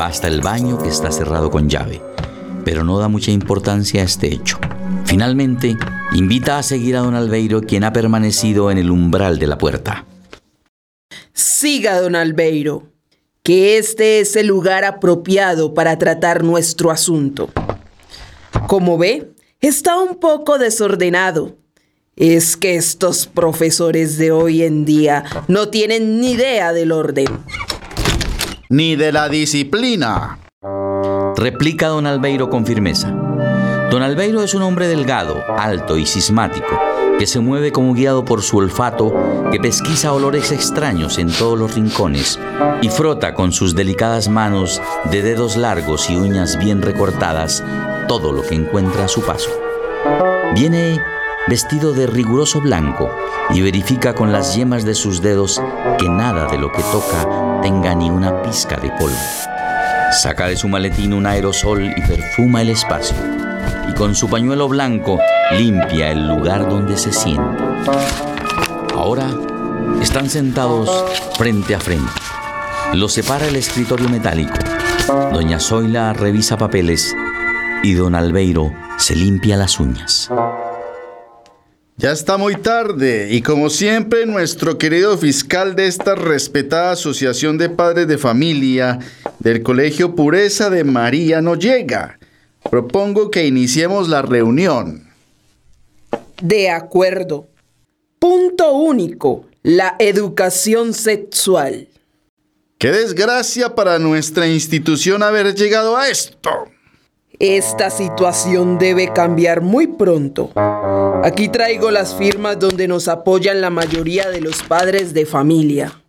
Va 0.00 0.06
hasta 0.06 0.28
el 0.28 0.40
baño 0.40 0.78
que 0.78 0.88
está 0.88 1.12
cerrado 1.12 1.50
con 1.50 1.68
llave, 1.68 2.00
pero 2.64 2.84
no 2.84 2.98
da 2.98 3.08
mucha 3.08 3.32
importancia 3.32 4.00
a 4.00 4.06
este 4.06 4.32
hecho. 4.32 4.58
Finalmente, 5.04 5.76
invita 6.14 6.56
a 6.56 6.62
seguir 6.62 6.96
a 6.96 7.00
don 7.00 7.14
Albeiro, 7.14 7.60
quien 7.60 7.84
ha 7.84 7.92
permanecido 7.92 8.70
en 8.70 8.78
el 8.78 8.90
umbral 8.90 9.38
de 9.38 9.46
la 9.46 9.58
puerta. 9.58 10.06
Siga, 11.34 12.00
don 12.00 12.14
Albeiro, 12.14 12.84
que 13.42 13.76
este 13.76 14.20
es 14.20 14.36
el 14.36 14.46
lugar 14.46 14.84
apropiado 14.84 15.74
para 15.74 15.98
tratar 15.98 16.44
nuestro 16.44 16.92
asunto. 16.92 17.50
Como 18.68 18.96
ve, 18.98 19.32
está 19.60 19.98
un 19.98 20.20
poco 20.20 20.58
desordenado. 20.58 21.56
Es 22.14 22.56
que 22.56 22.76
estos 22.76 23.26
profesores 23.26 24.16
de 24.16 24.30
hoy 24.30 24.62
en 24.62 24.84
día 24.84 25.24
no 25.48 25.70
tienen 25.70 26.20
ni 26.20 26.34
idea 26.34 26.72
del 26.72 26.92
orden. 26.92 27.26
Ni 28.68 28.94
de 28.94 29.10
la 29.10 29.28
disciplina. 29.28 30.38
Replica 31.36 31.88
don 31.88 32.06
Albeiro 32.06 32.48
con 32.48 32.64
firmeza. 32.64 33.08
Don 33.90 34.02
Albeiro 34.02 34.44
es 34.44 34.54
un 34.54 34.62
hombre 34.62 34.86
delgado, 34.86 35.42
alto 35.58 35.98
y 35.98 36.06
cismático, 36.06 36.80
que 37.18 37.26
se 37.26 37.40
mueve 37.40 37.72
como 37.72 37.94
guiado 37.94 38.24
por 38.24 38.42
su 38.42 38.58
olfato, 38.58 39.12
que 39.50 39.60
pesquisa 39.60 40.12
olores 40.12 40.52
extraños 40.52 41.18
en 41.18 41.30
todos 41.30 41.58
los 41.58 41.74
rincones 41.74 42.38
y 42.82 42.88
frota 42.88 43.34
con 43.34 43.52
sus 43.52 43.74
delicadas 43.74 44.28
manos 44.28 44.80
de 45.10 45.22
dedos 45.22 45.56
largos 45.56 46.10
y 46.10 46.16
uñas 46.16 46.58
bien 46.58 46.82
recortadas 46.82 47.62
todo 48.08 48.32
lo 48.32 48.42
que 48.42 48.54
encuentra 48.54 49.04
a 49.04 49.08
su 49.08 49.22
paso. 49.22 49.50
Viene 50.54 51.00
vestido 51.46 51.92
de 51.92 52.06
riguroso 52.06 52.60
blanco 52.60 53.10
y 53.50 53.60
verifica 53.60 54.14
con 54.14 54.32
las 54.32 54.54
yemas 54.54 54.84
de 54.84 54.94
sus 54.94 55.20
dedos 55.20 55.60
que 55.98 56.08
nada 56.08 56.46
de 56.46 56.58
lo 56.58 56.72
que 56.72 56.82
toca 56.82 57.60
tenga 57.62 57.94
ni 57.94 58.10
una 58.10 58.42
pizca 58.42 58.76
de 58.76 58.90
polvo. 58.90 59.16
Saca 60.12 60.46
de 60.46 60.56
su 60.56 60.68
maletín 60.68 61.12
un 61.12 61.26
aerosol 61.26 61.92
y 61.96 62.00
perfuma 62.02 62.62
el 62.62 62.70
espacio. 62.70 63.16
Y 63.88 63.94
con 63.94 64.14
su 64.14 64.28
pañuelo 64.28 64.68
blanco 64.68 65.18
limpia 65.52 66.10
el 66.10 66.26
lugar 66.26 66.68
donde 66.68 66.96
se 66.96 67.12
sienta. 67.12 67.82
Ahora 68.94 69.28
están 70.00 70.30
sentados 70.30 70.90
frente 71.36 71.74
a 71.74 71.80
frente. 71.80 72.10
Los 72.92 73.12
separa 73.12 73.46
el 73.46 73.56
escritorio 73.56 74.08
metálico. 74.08 74.54
Doña 75.32 75.60
Zoila 75.60 76.12
revisa 76.12 76.56
papeles 76.56 77.14
y 77.82 77.94
don 77.94 78.14
Albeiro 78.14 78.72
se 78.98 79.14
limpia 79.14 79.56
las 79.56 79.78
uñas. 79.78 80.30
Ya 81.96 82.10
está 82.10 82.38
muy 82.38 82.56
tarde 82.56 83.28
y 83.30 83.40
como 83.42 83.70
siempre 83.70 84.26
nuestro 84.26 84.78
querido 84.78 85.16
fiscal 85.16 85.76
de 85.76 85.86
esta 85.86 86.16
respetada 86.16 86.92
Asociación 86.92 87.56
de 87.56 87.70
Padres 87.70 88.08
de 88.08 88.18
Familia 88.18 88.98
del 89.38 89.62
Colegio 89.62 90.16
Pureza 90.16 90.70
de 90.70 90.82
María 90.82 91.40
no 91.40 91.54
llega. 91.54 92.18
Propongo 92.70 93.30
que 93.30 93.46
iniciemos 93.46 94.08
la 94.08 94.22
reunión. 94.22 95.08
De 96.42 96.70
acuerdo. 96.70 97.48
Punto 98.18 98.72
único, 98.72 99.44
la 99.62 99.96
educación 99.98 100.94
sexual. 100.94 101.88
Qué 102.78 102.90
desgracia 102.90 103.74
para 103.74 103.98
nuestra 103.98 104.46
institución 104.46 105.22
haber 105.22 105.54
llegado 105.54 105.96
a 105.96 106.08
esto. 106.08 106.50
Esta 107.38 107.90
situación 107.90 108.78
debe 108.78 109.12
cambiar 109.12 109.60
muy 109.60 109.86
pronto. 109.86 110.52
Aquí 111.24 111.48
traigo 111.48 111.90
las 111.90 112.14
firmas 112.14 112.58
donde 112.58 112.86
nos 112.86 113.08
apoyan 113.08 113.60
la 113.60 113.70
mayoría 113.70 114.30
de 114.30 114.40
los 114.40 114.62
padres 114.62 115.14
de 115.14 115.26
familia. 115.26 116.03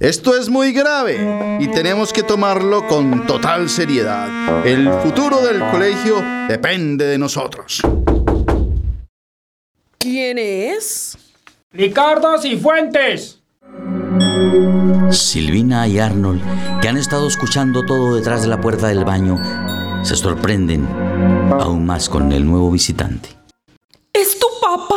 Esto 0.00 0.34
es 0.34 0.48
muy 0.48 0.72
grave 0.72 1.58
y 1.60 1.68
tenemos 1.68 2.10
que 2.10 2.22
tomarlo 2.22 2.88
con 2.88 3.26
total 3.26 3.68
seriedad. 3.68 4.66
El 4.66 4.90
futuro 5.02 5.42
del 5.42 5.60
colegio 5.70 6.24
depende 6.48 7.04
de 7.04 7.18
nosotros. 7.18 7.82
¿Quién 9.98 10.38
es? 10.38 11.18
Ricardo 11.70 12.40
Cifuentes. 12.40 13.40
Silvina 15.10 15.86
y 15.86 15.98
Arnold, 15.98 16.40
que 16.80 16.88
han 16.88 16.96
estado 16.96 17.28
escuchando 17.28 17.84
todo 17.84 18.16
detrás 18.16 18.40
de 18.40 18.48
la 18.48 18.58
puerta 18.58 18.88
del 18.88 19.04
baño, 19.04 19.38
se 20.02 20.16
sorprenden 20.16 20.88
aún 21.60 21.84
más 21.84 22.08
con 22.08 22.32
el 22.32 22.46
nuevo 22.46 22.70
visitante. 22.70 23.28
¿Es 24.14 24.38
tu 24.38 24.46
papá? 24.62 24.96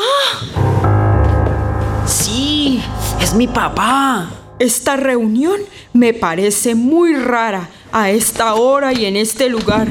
Sí, 2.06 2.82
es 3.22 3.34
mi 3.34 3.50
papá. 3.50 4.43
Esta 4.60 4.96
reunión 4.96 5.60
me 5.94 6.14
parece 6.14 6.76
muy 6.76 7.16
rara 7.16 7.70
a 7.92 8.12
esta 8.12 8.54
hora 8.54 8.94
y 8.94 9.06
en 9.06 9.18
este 9.18 9.50
lugar. 9.50 9.88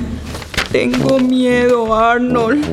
Tengo 0.70 1.18
miedo, 1.18 1.94
Arnold. 1.94 2.64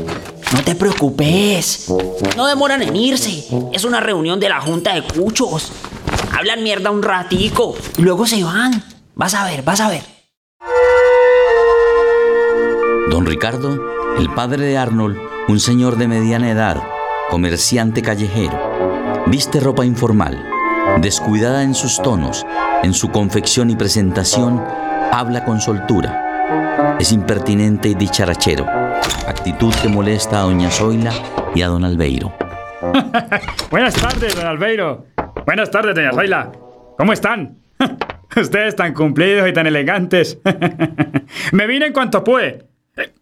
No 0.54 0.64
te 0.64 0.76
preocupes. 0.76 1.92
No 2.38 2.48
demoran 2.48 2.82
en 2.82 2.96
irse. 2.96 3.46
Es 3.74 3.84
una 3.84 4.00
reunión 4.00 4.40
de 4.40 4.50
la 4.50 4.62
Junta 4.62 4.94
de 4.94 5.04
Cuchos. 5.04 5.72
Hablan 6.32 6.64
mierda 6.64 6.92
un 6.92 7.04
ratico 7.04 7.76
y 7.98 8.02
luego 8.02 8.26
se 8.26 8.44
van. 8.44 8.84
Vas 9.16 9.34
a 9.34 9.46
ver, 9.46 9.64
vas 9.64 9.82
a 9.82 9.90
ver. 9.90 10.04
Don 13.10 13.26
Ricardo, 13.26 13.78
el 14.18 14.34
padre 14.34 14.66
de 14.66 14.78
Arnold, 14.78 15.18
un 15.48 15.60
señor 15.60 15.98
de 15.98 16.08
mediana 16.08 16.52
edad, 16.52 16.82
comerciante 17.30 18.02
callejero, 18.02 19.26
viste 19.26 19.60
ropa 19.60 19.84
informal, 19.84 20.49
descuidada 20.98 21.64
en 21.64 21.74
sus 21.74 22.02
tonos, 22.02 22.46
en 22.84 22.94
su 22.94 23.10
confección 23.10 23.70
y 23.70 23.76
presentación, 23.76 24.64
habla 25.12 25.46
con 25.46 25.62
soltura. 25.62 26.98
Es 27.00 27.12
impertinente 27.12 27.90
y 27.90 27.96
dicharachero, 27.96 28.66
actitud 29.28 29.74
que 29.82 29.88
molesta 29.88 30.40
a 30.40 30.44
doña 30.44 30.70
Zoila 30.70 31.12
y 31.56 31.62
a 31.62 31.68
don 31.68 31.84
Albeiro. 31.84 32.34
Buenas 33.72 33.94
tardes, 33.96 34.36
don 34.36 34.46
Albeiro. 34.48 35.06
Buenas 35.46 35.72
tardes, 35.72 35.96
doña 35.96 36.12
Zoila. 36.12 36.52
¿Cómo 36.98 37.14
están? 37.14 37.58
Ustedes 38.36 38.76
tan 38.76 38.94
cumplidos 38.94 39.48
y 39.48 39.54
tan 39.54 39.68
elegantes. 39.68 40.40
me 41.52 41.68
vine 41.68 41.88
en 41.88 41.94
cuanto 41.94 42.24
pude. 42.24 42.66
Eh, 42.98 43.14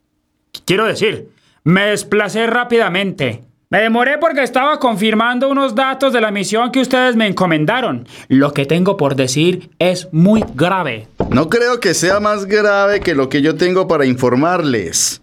Quiero 0.66 0.86
decir, 0.86 1.30
me 1.64 1.88
desplacé 1.88 2.48
rápidamente. 2.48 3.44
Me 3.70 3.82
demoré 3.82 4.18
porque 4.18 4.44
estaba 4.44 4.80
confirmando 4.80 5.50
unos 5.50 5.76
datos 5.76 6.14
de 6.14 6.22
la 6.22 6.32
misión 6.32 6.72
que 6.72 6.80
ustedes 6.80 7.18
me 7.18 7.28
encomendaron. 7.28 8.08
Lo 8.30 8.54
que 8.54 8.66
tengo 8.66 8.96
por 8.96 9.16
decir 9.16 9.72
es 9.78 10.08
muy 10.14 10.46
grave. 10.56 11.10
No 11.32 11.50
creo 11.50 11.82
que 11.82 11.94
sea 11.94 12.22
más 12.22 12.46
grave 12.46 13.02
que 13.02 13.14
lo 13.14 13.28
que 13.28 13.42
yo 13.42 13.56
tengo 13.56 13.86
para 13.86 14.06
informarles. 14.06 15.22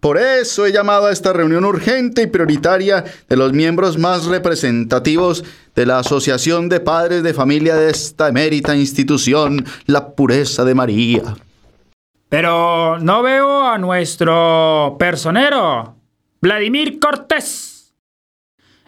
Por 0.00 0.16
eso 0.16 0.64
he 0.64 0.72
llamado 0.72 1.06
a 1.06 1.12
esta 1.12 1.34
reunión 1.34 1.66
urgente 1.66 2.22
y 2.22 2.26
prioritaria 2.28 3.04
de 3.28 3.36
los 3.36 3.52
miembros 3.52 3.98
más 3.98 4.24
representativos 4.24 5.44
de 5.74 5.84
la 5.84 5.98
Asociación 5.98 6.70
de 6.70 6.80
Padres 6.80 7.22
de 7.22 7.34
Familia 7.34 7.76
de 7.76 7.90
esta 7.90 8.28
emérita 8.28 8.74
institución, 8.74 9.66
la 9.84 10.14
Pureza 10.14 10.64
de 10.64 10.74
María. 10.74 11.22
Pero 12.30 12.98
no 13.00 13.22
veo 13.22 13.66
a 13.66 13.76
nuestro 13.78 14.96
personero, 14.98 15.95
Vladimir 16.46 17.00
Cortés. 17.00 17.92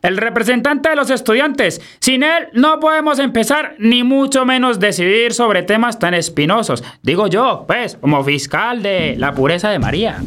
El 0.00 0.16
representante 0.16 0.90
de 0.90 0.94
los 0.94 1.10
estudiantes. 1.10 1.80
Sin 1.98 2.22
él 2.22 2.46
no 2.52 2.78
podemos 2.78 3.18
empezar 3.18 3.74
ni 3.80 4.04
mucho 4.04 4.44
menos 4.44 4.78
decidir 4.78 5.34
sobre 5.34 5.64
temas 5.64 5.98
tan 5.98 6.14
espinosos. 6.14 6.84
Digo 7.02 7.26
yo, 7.26 7.64
pues, 7.66 7.96
como 8.00 8.22
fiscal 8.22 8.80
de 8.80 9.16
la 9.16 9.34
pureza 9.34 9.70
de 9.70 9.80
María. 9.80 10.22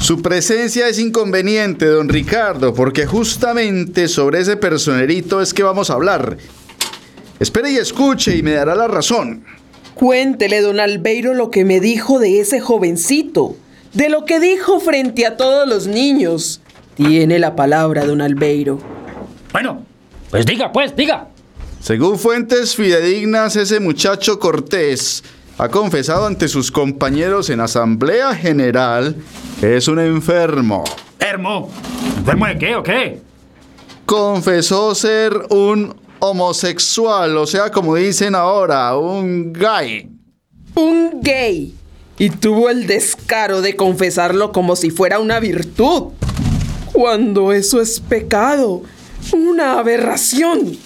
Su 0.00 0.22
presencia 0.22 0.88
es 0.88 0.98
inconveniente, 0.98 1.84
don 1.84 2.08
Ricardo, 2.08 2.72
porque 2.72 3.04
justamente 3.04 4.08
sobre 4.08 4.40
ese 4.40 4.56
personerito 4.56 5.42
es 5.42 5.52
que 5.52 5.62
vamos 5.62 5.90
a 5.90 5.92
hablar. 5.92 6.38
Espere 7.38 7.70
y 7.70 7.76
escuche 7.76 8.34
y 8.34 8.42
me 8.42 8.52
dará 8.52 8.74
la 8.74 8.88
razón. 8.88 9.44
Cuéntele, 9.94 10.62
don 10.62 10.80
Albeiro, 10.80 11.34
lo 11.34 11.50
que 11.50 11.66
me 11.66 11.80
dijo 11.80 12.18
de 12.18 12.40
ese 12.40 12.60
jovencito, 12.60 13.56
de 13.92 14.08
lo 14.08 14.24
que 14.24 14.40
dijo 14.40 14.80
frente 14.80 15.26
a 15.26 15.36
todos 15.36 15.68
los 15.68 15.86
niños. 15.86 16.60
Tiene 16.94 17.38
la 17.38 17.54
palabra, 17.56 18.06
don 18.06 18.20
Albeiro. 18.20 18.78
Bueno, 19.52 19.84
pues 20.30 20.46
diga, 20.46 20.72
pues, 20.72 20.96
diga. 20.96 21.28
Según 21.80 22.18
fuentes 22.18 22.74
fidedignas, 22.74 23.56
ese 23.56 23.80
muchacho 23.80 24.38
Cortés 24.38 25.22
ha 25.58 25.68
confesado 25.68 26.26
ante 26.26 26.48
sus 26.48 26.70
compañeros 26.70 27.48
en 27.48 27.60
Asamblea 27.60 28.34
General 28.34 29.14
que 29.60 29.76
es 29.76 29.88
un 29.88 29.98
enfermo. 29.98 30.84
Hermo. 31.18 31.70
¿Enfermo 32.18 32.46
de 32.46 32.58
qué 32.58 32.76
o 32.76 32.82
qué? 32.82 33.22
Confesó 34.04 34.94
ser 34.94 35.32
un 35.50 35.94
homosexual, 36.18 37.36
o 37.36 37.46
sea, 37.46 37.70
como 37.70 37.94
dicen 37.94 38.34
ahora, 38.34 38.96
un 38.96 39.52
gay. 39.52 40.10
Un 40.74 41.20
gay. 41.22 41.74
Y 42.18 42.30
tuvo 42.30 42.70
el 42.70 42.86
descaro 42.86 43.60
de 43.60 43.76
confesarlo 43.76 44.52
como 44.52 44.76
si 44.76 44.90
fuera 44.90 45.18
una 45.18 45.38
virtud. 45.38 46.12
Cuando 46.92 47.52
eso 47.52 47.80
es 47.80 48.00
pecado. 48.00 48.82
Una 49.32 49.78
aberración. 49.78 50.78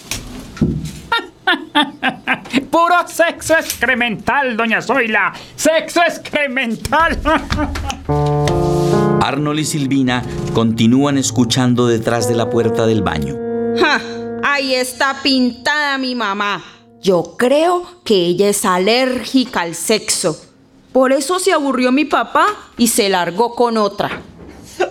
Puro 2.71 3.07
sexo 3.07 3.55
excremental, 3.55 4.57
doña 4.57 4.83
Zoila. 4.83 5.33
Sexo 5.57 6.03
excremental. 6.03 7.19
Arnold 9.23 9.61
y 9.61 9.64
Silvina 9.64 10.23
continúan 10.53 11.19
escuchando 11.19 11.87
detrás 11.87 12.29
de 12.29 12.35
la 12.35 12.51
puerta 12.51 12.87
del 12.87 13.03
baño. 13.03 13.37
Ja, 13.79 14.01
ahí 14.43 14.75
está 14.75 15.16
pintada 15.23 15.99
mi 15.99 16.14
mamá. 16.14 16.64
Yo 17.01 17.37
creo 17.38 17.87
que 18.05 18.27
ella 18.27 18.49
es 18.49 18.64
alérgica 18.64 19.61
al 19.61 19.75
sexo. 19.75 20.49
Por 20.92 21.12
eso 21.12 21.38
se 21.38 21.53
aburrió 21.53 21.92
mi 21.92 22.05
papá 22.05 22.46
y 22.76 22.88
se 22.88 23.09
largó 23.09 23.55
con 23.55 23.76
otra. 23.76 24.22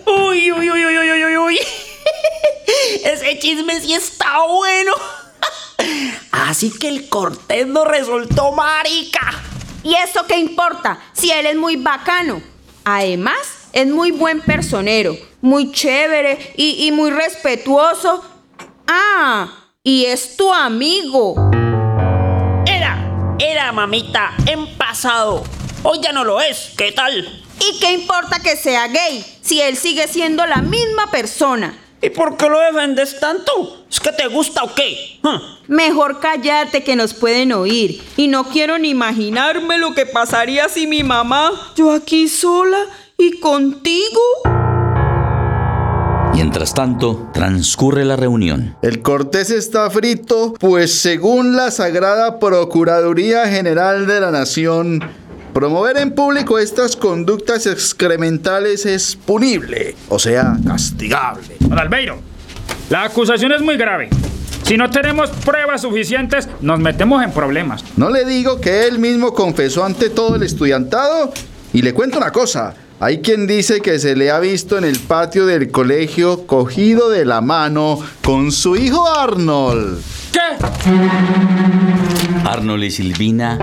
Uy, 0.05 0.51
uy, 0.51 0.71
uy, 0.71 0.85
uy, 0.85 0.97
uy, 0.97 1.11
uy, 1.11 1.25
uy, 1.25 1.37
uy. 1.37 1.59
Ese 3.03 3.37
chisme 3.39 3.81
sí 3.81 3.93
está 3.93 4.45
bueno. 4.47 4.93
Así 6.31 6.71
que 6.71 6.87
el 6.87 7.09
Cortés 7.09 7.67
no 7.67 7.83
resultó 7.83 8.53
marica. 8.53 9.33
¿Y 9.83 9.95
eso 9.95 10.25
qué 10.25 10.37
importa? 10.37 10.99
Si 11.13 11.31
él 11.31 11.45
es 11.45 11.55
muy 11.57 11.75
bacano. 11.75 12.41
Además, 12.85 13.67
es 13.73 13.87
muy 13.87 14.11
buen 14.11 14.41
personero, 14.41 15.15
muy 15.41 15.71
chévere 15.71 16.53
y, 16.55 16.87
y 16.87 16.91
muy 16.91 17.11
respetuoso. 17.11 18.23
Ah, 18.87 19.49
y 19.83 20.05
es 20.05 20.37
tu 20.37 20.51
amigo. 20.51 21.35
Era, 22.65 23.35
era 23.37 23.71
mamita, 23.71 24.31
en 24.47 24.77
pasado. 24.77 25.43
Hoy 25.81 25.99
ya 26.03 26.11
no 26.11 26.25
lo 26.25 26.41
es. 26.41 26.73
¿Qué 26.77 26.91
tal? 26.91 27.25
¿Y 27.59 27.79
qué 27.79 27.93
importa 27.93 28.39
que 28.39 28.57
sea 28.57 28.87
gay 28.87 29.25
si 29.41 29.61
él 29.61 29.77
sigue 29.77 30.09
siendo 30.09 30.45
la 30.45 30.61
misma 30.61 31.09
persona? 31.09 31.73
¿Y 32.01 32.09
por 32.09 32.35
qué 32.35 32.49
lo 32.49 32.59
defendes 32.59 33.17
tanto? 33.19 33.85
¿Es 33.89 33.99
que 34.01 34.11
te 34.11 34.27
gusta 34.27 34.63
o 34.63 34.75
qué? 34.75 35.19
Huh. 35.23 35.39
Mejor 35.67 36.19
cállate 36.19 36.83
que 36.83 36.97
nos 36.97 37.13
pueden 37.13 37.53
oír. 37.53 38.01
Y 38.17 38.27
no 38.27 38.43
quiero 38.45 38.77
ni 38.77 38.89
imaginarme 38.89 39.77
lo 39.77 39.93
que 39.93 40.05
pasaría 40.05 40.67
si 40.67 40.85
mi 40.85 41.03
mamá, 41.03 41.51
yo 41.77 41.91
aquí 41.91 42.27
sola 42.27 42.79
y 43.17 43.39
contigo. 43.39 44.19
Mientras 46.33 46.73
tanto, 46.73 47.29
transcurre 47.33 48.03
la 48.03 48.17
reunión. 48.17 48.75
El 48.81 49.01
Cortés 49.01 49.49
está 49.49 49.89
frito, 49.89 50.53
pues 50.59 50.99
según 50.99 51.55
la 51.55 51.71
Sagrada 51.71 52.39
Procuraduría 52.39 53.47
General 53.47 54.07
de 54.07 54.21
la 54.21 54.31
Nación, 54.31 55.03
promover 55.59 55.97
en 55.97 56.11
público 56.11 56.57
estas 56.57 56.95
conductas 56.95 57.65
excrementales 57.65 58.85
es 58.85 59.17
punible, 59.17 59.93
o 60.07 60.17
sea, 60.17 60.55
castigable. 60.65 61.57
Don 61.59 61.77
Albeiro, 61.77 62.17
la 62.89 63.03
acusación 63.03 63.51
es 63.51 63.61
muy 63.61 63.75
grave. 63.75 64.07
Si 64.63 64.77
no 64.77 64.89
tenemos 64.89 65.29
pruebas 65.31 65.81
suficientes, 65.81 66.47
nos 66.61 66.79
metemos 66.79 67.21
en 67.25 67.33
problemas. 67.33 67.83
No 67.97 68.09
le 68.09 68.23
digo 68.23 68.61
que 68.61 68.87
él 68.87 68.99
mismo 68.99 69.33
confesó 69.33 69.83
ante 69.83 70.09
todo 70.09 70.37
el 70.37 70.43
estudiantado 70.43 71.33
y 71.73 71.81
le 71.81 71.93
cuento 71.93 72.19
una 72.19 72.31
cosa. 72.31 72.75
Hay 73.01 73.19
quien 73.19 73.45
dice 73.45 73.81
que 73.81 73.99
se 73.99 74.15
le 74.15 74.31
ha 74.31 74.39
visto 74.39 74.77
en 74.77 74.85
el 74.85 74.97
patio 74.97 75.45
del 75.45 75.71
colegio 75.71 76.47
cogido 76.47 77.09
de 77.09 77.25
la 77.25 77.41
mano 77.41 77.99
con 78.23 78.53
su 78.53 78.77
hijo 78.77 79.05
Arnold. 79.09 80.01
¿Qué? 80.31 80.39
Arnold 82.45 82.83
y 82.85 82.91
Silvina, 82.91 83.57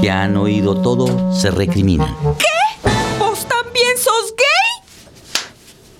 que 0.00 0.10
han 0.10 0.36
oído 0.36 0.80
todo, 0.80 1.32
se 1.32 1.50
recriminan. 1.50 2.14
¿Vos 3.18 3.46
también 3.46 3.96
sos 3.96 4.34
gay? 4.36 5.44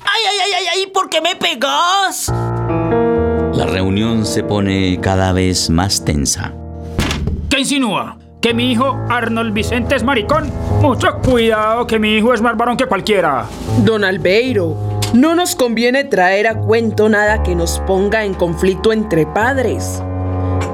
¡Ay, 0.00 0.22
ay, 0.30 0.38
ay, 0.44 0.52
ay, 0.58 0.66
ay! 0.74 0.86
¿Por 0.92 1.10
qué 1.10 1.20
me 1.20 1.36
pegas? 1.36 2.32
La 3.52 3.66
reunión 3.66 4.24
se 4.24 4.42
pone 4.42 4.98
cada 5.00 5.32
vez 5.32 5.68
más 5.68 6.04
tensa. 6.04 6.54
¿Qué 7.50 7.60
insinúa? 7.60 8.16
¿Que 8.40 8.54
mi 8.54 8.72
hijo 8.72 8.98
Arnold 9.10 9.52
Vicente 9.52 9.96
es 9.96 10.02
maricón? 10.02 10.50
Mucho 10.80 11.18
cuidado, 11.18 11.86
que 11.86 11.98
mi 11.98 12.16
hijo 12.16 12.32
es 12.32 12.40
más 12.40 12.56
varón 12.56 12.78
que 12.78 12.86
cualquiera. 12.86 13.44
Don 13.84 14.02
Albeiro, 14.02 14.76
no 15.12 15.34
nos 15.34 15.54
conviene 15.54 16.04
traer 16.04 16.46
a 16.46 16.54
cuento 16.54 17.10
nada 17.10 17.42
que 17.42 17.54
nos 17.54 17.80
ponga 17.80 18.24
en 18.24 18.32
conflicto 18.32 18.92
entre 18.92 19.26
padres. 19.26 20.02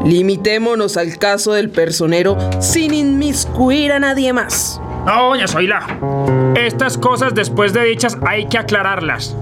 Limitémonos 0.04 0.96
al 0.96 1.18
caso 1.18 1.52
del 1.52 1.70
personero 1.70 2.36
sin 2.60 2.94
inmiscuir 2.94 3.92
a 3.92 3.98
nadie 3.98 4.32
más. 4.32 4.80
No, 5.06 5.28
doña 5.28 5.46
Zoila. 5.46 5.86
Estas 6.56 6.98
cosas 6.98 7.34
después 7.34 7.72
de 7.72 7.84
dichas 7.84 8.18
hay 8.26 8.46
que 8.46 8.58
aclararlas. 8.58 9.36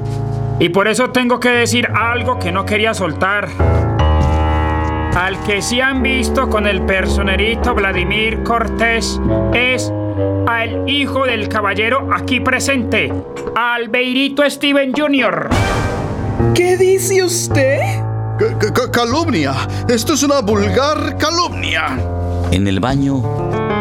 Y 0.61 0.69
por 0.69 0.89
eso 0.89 1.11
tengo 1.11 1.41
que 1.41 1.51
decir 1.51 1.89
algo 1.95 2.39
que 2.39 2.53
no 2.53 2.65
quería 2.65 2.95
soltar. 2.95 3.49
Al 5.17 5.41
que 5.45 5.63
sí 5.63 5.81
han 5.81 6.03
visto 6.03 6.51
con 6.51 6.67
el 6.67 6.83
personerito 6.83 7.75
Vladimir 7.75 8.43
Cortés 8.43 9.21
es 9.53 9.93
al 10.47 10.89
hijo 10.89 11.25
del 11.25 11.49
caballero 11.49 12.09
aquí 12.13 12.41
presente, 12.41 13.13
Albeirito 13.55 14.49
Steven 14.49 14.93
Jr. 14.93 15.49
¿Qué 16.55 16.77
dice 16.77 17.23
usted? 17.23 18.04
C- 18.61 18.69
c- 18.69 18.91
calumnia. 18.93 19.55
Esto 19.89 20.15
es 20.15 20.23
una 20.23 20.41
vulgar 20.41 21.17
calumnia. 21.19 21.99
En 22.51 22.67
el 22.69 22.79
baño, 22.81 23.23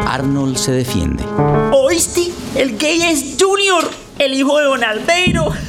Arnold 0.06 0.56
se 0.56 0.72
defiende. 0.72 1.24
¿Oíste? 1.72 2.32
El 2.54 2.78
gay 2.78 3.02
es 3.02 3.36
Junior, 3.40 3.88
el 4.18 4.34
hijo 4.34 4.58
de 4.58 4.64
Don 4.64 4.84
Albeiro. 4.84 5.48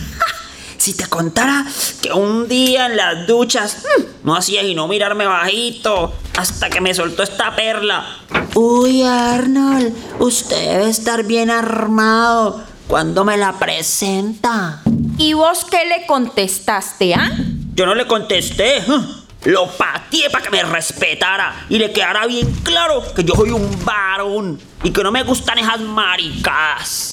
Si 0.77 0.93
te 0.93 1.07
contara 1.07 1.65
que 2.01 2.13
un 2.13 2.47
día 2.47 2.85
en 2.85 2.95
las 2.95 3.25
duchas 3.25 3.77
mm, 3.97 4.01
no 4.27 4.35
hacía 4.35 4.61
sino 4.61 4.87
mirarme 4.87 5.25
bajito 5.25 6.13
hasta 6.37 6.69
que 6.69 6.79
me 6.79 6.93
soltó 6.93 7.23
esta 7.23 7.55
perla. 7.55 8.05
Uy, 8.53 9.01
Arnold, 9.01 9.95
usted 10.19 10.73
debe 10.77 10.89
estar 10.91 11.23
bien 11.23 11.49
armado 11.49 12.63
cuando 12.87 13.25
me 13.25 13.35
la 13.35 13.53
presenta. 13.53 14.83
¿Y 15.17 15.33
vos 15.33 15.65
qué 15.65 15.85
le 15.87 16.05
contestaste, 16.05 17.15
ah? 17.15 17.31
Yo 17.75 17.85
no 17.85 17.93
le 17.93 18.07
contesté. 18.07 18.81
mm, 18.87 19.25
Lo 19.49 19.67
pateé 19.67 20.29
para 20.31 20.43
que 20.43 20.49
me 20.49 20.63
respetara 20.63 21.65
y 21.69 21.77
le 21.77 21.91
quedara 21.91 22.25
bien 22.25 22.51
claro 22.63 23.03
que 23.13 23.23
yo 23.23 23.35
soy 23.35 23.51
un 23.51 23.69
varón 23.85 24.59
y 24.81 24.91
que 24.91 25.03
no 25.03 25.11
me 25.11 25.21
gustan 25.23 25.59
esas 25.59 25.81
maricadas. 25.81 27.11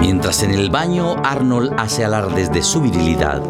Mientras 0.00 0.42
en 0.42 0.52
el 0.52 0.70
baño 0.70 1.16
Arnold 1.22 1.74
hace 1.76 2.04
alardes 2.04 2.50
de 2.52 2.62
su 2.62 2.80
virilidad, 2.80 3.42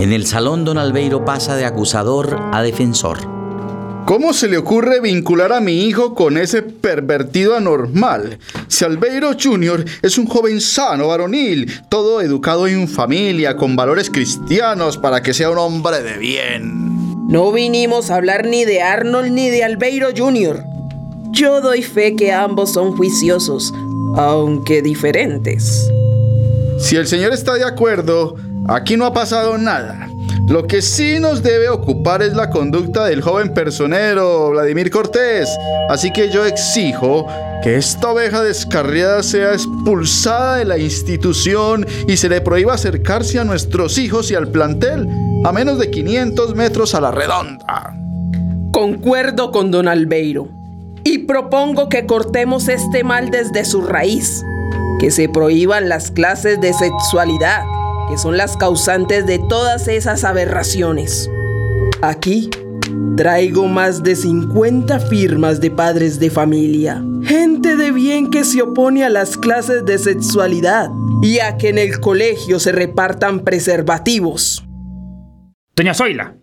en 0.00 0.12
el 0.12 0.26
salón 0.26 0.64
don 0.64 0.76
Albeiro 0.76 1.24
pasa 1.24 1.56
de 1.56 1.64
acusador 1.64 2.38
a 2.52 2.60
defensor. 2.62 3.33
¿Cómo 4.06 4.34
se 4.34 4.48
le 4.48 4.58
ocurre 4.58 5.00
vincular 5.00 5.50
a 5.54 5.60
mi 5.60 5.84
hijo 5.84 6.14
con 6.14 6.36
ese 6.36 6.60
pervertido 6.60 7.56
anormal? 7.56 8.38
Si 8.68 8.84
Albeiro 8.84 9.30
Jr. 9.40 9.82
es 10.02 10.18
un 10.18 10.26
joven 10.26 10.60
sano, 10.60 11.08
varonil, 11.08 11.72
todo 11.88 12.20
educado 12.20 12.66
en 12.66 12.86
familia, 12.86 13.56
con 13.56 13.76
valores 13.76 14.10
cristianos, 14.10 14.98
para 14.98 15.22
que 15.22 15.32
sea 15.32 15.48
un 15.48 15.56
hombre 15.56 16.02
de 16.02 16.18
bien. 16.18 17.28
No 17.28 17.50
vinimos 17.50 18.10
a 18.10 18.16
hablar 18.16 18.46
ni 18.46 18.66
de 18.66 18.82
Arnold 18.82 19.32
ni 19.32 19.48
de 19.48 19.64
Albeiro 19.64 20.08
Jr. 20.14 20.62
Yo 21.30 21.62
doy 21.62 21.82
fe 21.82 22.14
que 22.14 22.30
ambos 22.30 22.74
son 22.74 22.94
juiciosos, 22.98 23.72
aunque 24.16 24.82
diferentes. 24.82 25.90
Si 26.78 26.96
el 26.96 27.06
señor 27.06 27.32
está 27.32 27.54
de 27.54 27.64
acuerdo, 27.64 28.36
aquí 28.68 28.98
no 28.98 29.06
ha 29.06 29.14
pasado 29.14 29.56
nada. 29.56 30.10
Lo 30.48 30.66
que 30.66 30.82
sí 30.82 31.18
nos 31.20 31.42
debe 31.42 31.68
ocupar 31.68 32.22
es 32.22 32.34
la 32.34 32.50
conducta 32.50 33.06
del 33.06 33.22
joven 33.22 33.54
personero 33.54 34.50
Vladimir 34.50 34.90
Cortés. 34.90 35.48
Así 35.88 36.12
que 36.12 36.30
yo 36.30 36.44
exijo 36.44 37.26
que 37.62 37.76
esta 37.76 38.10
oveja 38.10 38.42
descarriada 38.42 39.22
sea 39.22 39.52
expulsada 39.52 40.56
de 40.56 40.66
la 40.66 40.76
institución 40.76 41.86
y 42.06 42.18
se 42.18 42.28
le 42.28 42.40
prohíba 42.42 42.74
acercarse 42.74 43.38
a 43.38 43.44
nuestros 43.44 43.96
hijos 43.96 44.30
y 44.30 44.34
al 44.34 44.48
plantel 44.48 45.08
a 45.44 45.52
menos 45.52 45.78
de 45.78 45.90
500 45.90 46.54
metros 46.54 46.94
a 46.94 47.00
la 47.00 47.10
redonda. 47.10 47.94
Concuerdo 48.70 49.50
con 49.50 49.70
don 49.70 49.88
Albeiro 49.88 50.48
y 51.04 51.18
propongo 51.18 51.88
que 51.88 52.06
cortemos 52.06 52.68
este 52.68 53.04
mal 53.04 53.30
desde 53.30 53.64
su 53.64 53.82
raíz, 53.82 54.42
que 54.98 55.10
se 55.10 55.28
prohíban 55.28 55.88
las 55.88 56.10
clases 56.10 56.60
de 56.60 56.72
sexualidad, 56.72 57.62
que 58.08 58.18
son 58.18 58.36
las 58.36 58.56
causantes 58.56 59.26
de 59.26 59.38
todas 59.38 59.88
esas 59.88 60.24
aberraciones. 60.24 61.30
Aquí 62.02 62.50
traigo 63.16 63.66
más 63.66 64.02
de 64.02 64.16
50 64.16 65.00
firmas 65.00 65.60
de 65.60 65.70
padres 65.70 66.18
de 66.18 66.30
familia, 66.30 67.02
gente 67.24 67.76
de 67.76 67.92
bien 67.92 68.30
que 68.30 68.44
se 68.44 68.62
opone 68.62 69.04
a 69.04 69.08
las 69.08 69.36
clases 69.36 69.84
de 69.84 69.98
sexualidad 69.98 70.90
y 71.22 71.38
a 71.38 71.56
que 71.56 71.68
en 71.68 71.78
el 71.78 72.00
colegio 72.00 72.58
se 72.58 72.72
repartan 72.72 73.40
preservativos. 73.40 74.64
Doña 75.76 75.94
Zoila, 75.94 76.34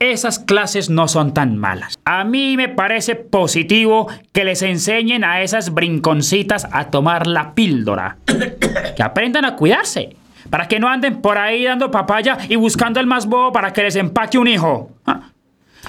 esas 0.00 0.38
clases 0.38 0.88
no 0.88 1.08
son 1.08 1.34
tan 1.34 1.58
malas. 1.58 1.98
A 2.06 2.24
mí 2.24 2.56
me 2.56 2.70
parece 2.70 3.16
positivo 3.16 4.08
que 4.32 4.44
les 4.44 4.62
enseñen 4.62 5.24
a 5.24 5.42
esas 5.42 5.74
brinconcitas 5.74 6.66
a 6.72 6.90
tomar 6.90 7.26
la 7.26 7.54
píldora. 7.54 8.16
Que 8.96 9.02
aprendan 9.02 9.44
a 9.44 9.56
cuidarse. 9.56 10.16
Para 10.48 10.68
que 10.68 10.80
no 10.80 10.88
anden 10.88 11.20
por 11.20 11.38
ahí 11.38 11.64
dando 11.64 11.90
papaya 11.90 12.38
y 12.48 12.56
buscando 12.56 13.00
el 13.00 13.06
más 13.06 13.26
bobo 13.26 13.52
para 13.52 13.72
que 13.72 13.82
les 13.82 13.96
empaque 13.96 14.38
un 14.38 14.48
hijo. 14.48 14.90
Ah. 15.06 15.30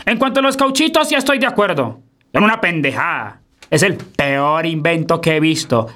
En 0.06 0.18
cuanto 0.18 0.40
a 0.40 0.44
los 0.44 0.58
cauchitos, 0.58 1.10
ya 1.10 1.18
estoy 1.18 1.40
de 1.40 1.48
acuerdo. 1.48 2.00
Son 2.34 2.44
una 2.44 2.60
pendejada. 2.60 3.42
Es 3.70 3.84
el 3.84 3.96
peor 3.96 4.66
invento 4.66 5.22
que 5.22 5.38
he 5.38 5.40
visto. 5.40 5.88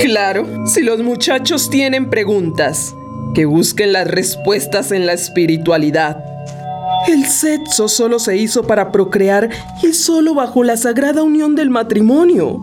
Claro, 0.00 0.66
si 0.66 0.82
los 0.82 1.00
muchachos 1.02 1.70
tienen 1.70 2.10
preguntas, 2.10 2.94
que 3.34 3.44
busquen 3.44 3.92
las 3.92 4.08
respuestas 4.08 4.92
en 4.92 5.06
la 5.06 5.12
espiritualidad. 5.12 6.24
El 7.08 7.24
sexo 7.26 7.88
solo 7.88 8.18
se 8.18 8.36
hizo 8.36 8.66
para 8.66 8.92
procrear 8.92 9.48
y 9.82 9.92
solo 9.92 10.34
bajo 10.34 10.64
la 10.64 10.76
sagrada 10.76 11.22
unión 11.22 11.54
del 11.54 11.70
matrimonio. 11.70 12.60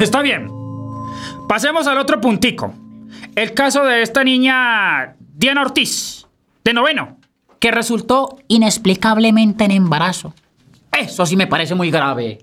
Está 0.00 0.22
bien. 0.22 0.50
Pasemos 1.48 1.86
al 1.86 1.98
otro 1.98 2.20
puntico. 2.20 2.72
El 3.36 3.52
caso 3.52 3.84
de 3.84 4.02
esta 4.02 4.22
niña 4.22 5.16
Diana 5.18 5.62
Ortiz, 5.62 6.26
de 6.64 6.72
noveno, 6.72 7.18
que 7.58 7.72
resultó 7.72 8.38
inexplicablemente 8.46 9.64
en 9.64 9.72
embarazo. 9.72 10.34
Eso 10.96 11.26
sí 11.26 11.36
me 11.36 11.48
parece 11.48 11.74
muy 11.74 11.90
grave. 11.90 12.38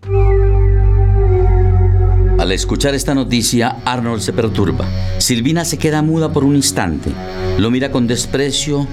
Al 2.37 2.51
escuchar 2.51 2.93
esta 2.93 3.15
noticia, 3.15 3.77
Arnold 3.85 4.19
se 4.21 4.33
perturba. 4.33 4.85
Silvina 5.19 5.63
se 5.63 5.77
queda 5.77 6.01
muda 6.01 6.33
por 6.33 6.43
un 6.43 6.55
instante, 6.55 7.11
lo 7.57 7.71
mira 7.71 7.91
con 7.91 8.07
desprecio 8.07 8.85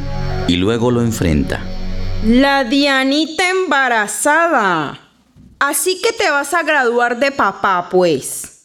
y 0.46 0.56
luego 0.56 0.92
lo 0.92 1.02
enfrenta. 1.02 1.60
La 2.24 2.62
Dianita 2.62 3.50
embarazada. 3.50 5.00
Así 5.58 6.00
que 6.00 6.12
te 6.12 6.30
vas 6.30 6.54
a 6.54 6.62
graduar 6.62 7.18
de 7.18 7.32
papá, 7.32 7.88
pues. 7.90 8.57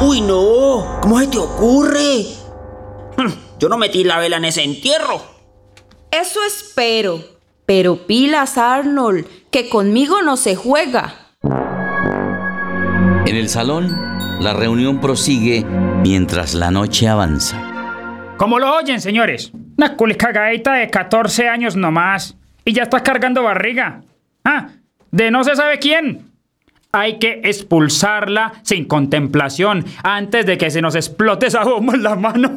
Uy, 0.00 0.20
no, 0.20 0.98
¿cómo 1.00 1.20
se 1.20 1.28
te 1.28 1.38
ocurre? 1.38 2.24
Yo 3.58 3.68
no 3.68 3.78
metí 3.78 4.04
la 4.04 4.18
vela 4.18 4.36
en 4.36 4.44
ese 4.44 4.62
entierro. 4.62 5.22
Eso 6.10 6.40
espero. 6.46 7.20
Pero 7.66 8.06
pilas, 8.06 8.58
Arnold, 8.58 9.26
que 9.50 9.68
conmigo 9.68 10.20
no 10.22 10.36
se 10.36 10.54
juega. 10.56 11.14
En 13.26 13.36
el 13.36 13.48
salón, 13.48 13.96
la 14.40 14.52
reunión 14.52 15.00
prosigue 15.00 15.64
mientras 16.02 16.54
la 16.54 16.70
noche 16.70 17.08
avanza. 17.08 17.58
Como 18.36 18.58
lo 18.58 18.74
oyen, 18.74 19.00
señores. 19.00 19.52
Una 19.78 19.96
culicagadita 19.96 20.74
de 20.74 20.90
14 20.90 21.48
años 21.48 21.76
nomás. 21.76 22.36
Y 22.64 22.72
ya 22.72 22.82
está 22.82 23.02
cargando 23.02 23.42
barriga. 23.42 24.02
Ah, 24.44 24.68
de 25.10 25.30
no 25.30 25.44
se 25.44 25.56
sabe 25.56 25.78
quién. 25.78 26.33
Hay 26.96 27.18
que 27.18 27.40
expulsarla 27.42 28.52
sin 28.62 28.84
contemplación 28.84 29.84
antes 30.04 30.46
de 30.46 30.56
que 30.56 30.70
se 30.70 30.80
nos 30.80 30.94
explote 30.94 31.48
esa 31.48 31.64
bomba 31.64 31.94
en 31.94 32.04
la 32.04 32.14
mano. 32.14 32.56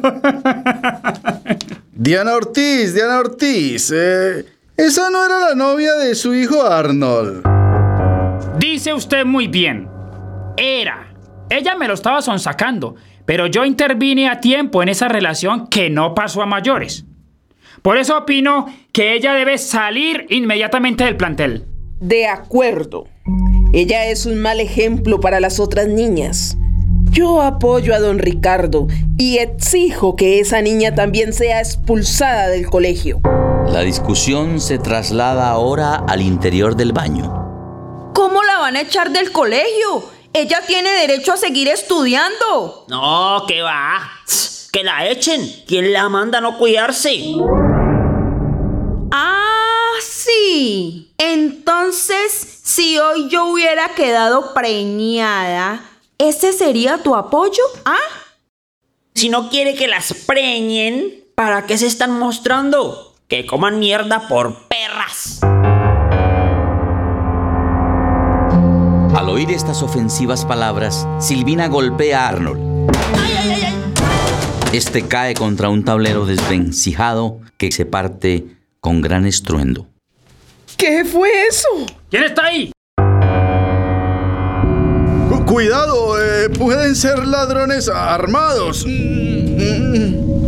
Diana 1.92 2.36
Ortiz, 2.36 2.94
Diana 2.94 3.18
Ortiz. 3.18 3.92
eh, 3.92 4.44
esa 4.76 5.10
no 5.10 5.26
era 5.26 5.40
la 5.40 5.54
novia 5.56 5.96
de 5.96 6.14
su 6.14 6.34
hijo 6.34 6.62
Arnold. 6.64 7.42
Dice 8.60 8.94
usted 8.94 9.24
muy 9.24 9.48
bien. 9.48 9.88
Era. 10.56 11.08
Ella 11.50 11.74
me 11.74 11.88
lo 11.88 11.94
estaba 11.94 12.22
sonsacando, 12.22 12.94
pero 13.24 13.48
yo 13.48 13.64
intervine 13.64 14.28
a 14.28 14.40
tiempo 14.40 14.84
en 14.84 14.88
esa 14.88 15.08
relación 15.08 15.66
que 15.66 15.90
no 15.90 16.14
pasó 16.14 16.42
a 16.42 16.46
mayores. 16.46 17.04
Por 17.82 17.96
eso 17.96 18.16
opino 18.16 18.72
que 18.92 19.14
ella 19.14 19.34
debe 19.34 19.58
salir 19.58 20.26
inmediatamente 20.30 21.02
del 21.02 21.16
plantel. 21.16 21.64
De 21.98 22.28
acuerdo. 22.28 23.08
Ella 23.72 24.06
es 24.06 24.24
un 24.24 24.38
mal 24.38 24.60
ejemplo 24.60 25.20
para 25.20 25.40
las 25.40 25.60
otras 25.60 25.88
niñas. 25.88 26.56
Yo 27.10 27.42
apoyo 27.42 27.94
a 27.94 27.98
don 27.98 28.18
Ricardo 28.18 28.86
y 29.18 29.38
exijo 29.38 30.16
que 30.16 30.40
esa 30.40 30.62
niña 30.62 30.94
también 30.94 31.34
sea 31.34 31.60
expulsada 31.60 32.48
del 32.48 32.70
colegio. 32.70 33.20
La 33.66 33.80
discusión 33.80 34.60
se 34.60 34.78
traslada 34.78 35.50
ahora 35.50 35.96
al 35.96 36.22
interior 36.22 36.76
del 36.76 36.92
baño. 36.92 37.24
¿Cómo 38.14 38.42
la 38.42 38.58
van 38.58 38.76
a 38.76 38.80
echar 38.80 39.10
del 39.10 39.32
colegio? 39.32 40.02
Ella 40.32 40.60
tiene 40.66 40.88
derecho 41.06 41.34
a 41.34 41.36
seguir 41.36 41.68
estudiando. 41.68 42.86
No, 42.88 43.44
que 43.46 43.60
va. 43.60 44.00
Que 44.72 44.82
la 44.82 45.08
echen. 45.08 45.46
¿Quién 45.66 45.92
la 45.92 46.08
manda 46.08 46.38
a 46.38 46.40
no 46.40 46.56
cuidarse? 46.56 47.10
Sí. 50.58 51.12
Entonces, 51.18 52.62
Si 52.64 52.98
hoy 52.98 53.28
yo 53.28 53.46
hubiera 53.46 53.94
quedado 53.94 54.52
preñada, 54.54 55.80
¿ese 56.18 56.52
sería 56.52 57.00
tu 57.02 57.14
apoyo? 57.14 57.62
¿Ah? 57.84 57.96
Si 59.14 59.28
no 59.28 59.50
quiere 59.50 59.74
que 59.74 59.86
las 59.86 60.12
preñen, 60.26 61.24
¿para 61.36 61.64
qué 61.66 61.78
se 61.78 61.86
están 61.86 62.18
mostrando? 62.18 63.14
Que 63.28 63.46
coman 63.46 63.78
mierda 63.78 64.26
por 64.28 64.66
perras. 64.66 65.40
Al 69.16 69.28
oír 69.28 69.52
estas 69.52 69.82
ofensivas 69.82 70.44
palabras, 70.44 71.06
Silvina 71.20 71.68
golpea 71.68 72.26
a 72.26 72.28
Arnold. 72.30 72.90
Este 74.72 75.06
cae 75.06 75.34
contra 75.34 75.68
un 75.68 75.84
tablero 75.84 76.26
desvencijado 76.26 77.40
que 77.56 77.70
se 77.70 77.86
parte 77.86 78.44
con 78.80 79.00
gran 79.00 79.24
estruendo. 79.24 79.86
¿Qué 80.78 81.04
fue 81.04 81.28
eso? 81.50 81.68
¿Quién 82.08 82.22
está 82.22 82.44
ahí? 82.46 82.70
Cu- 85.28 85.44
Cuidado, 85.44 86.16
eh, 86.22 86.48
pueden 86.56 86.94
ser 86.94 87.26
ladrones 87.26 87.88
armados. 87.88 88.86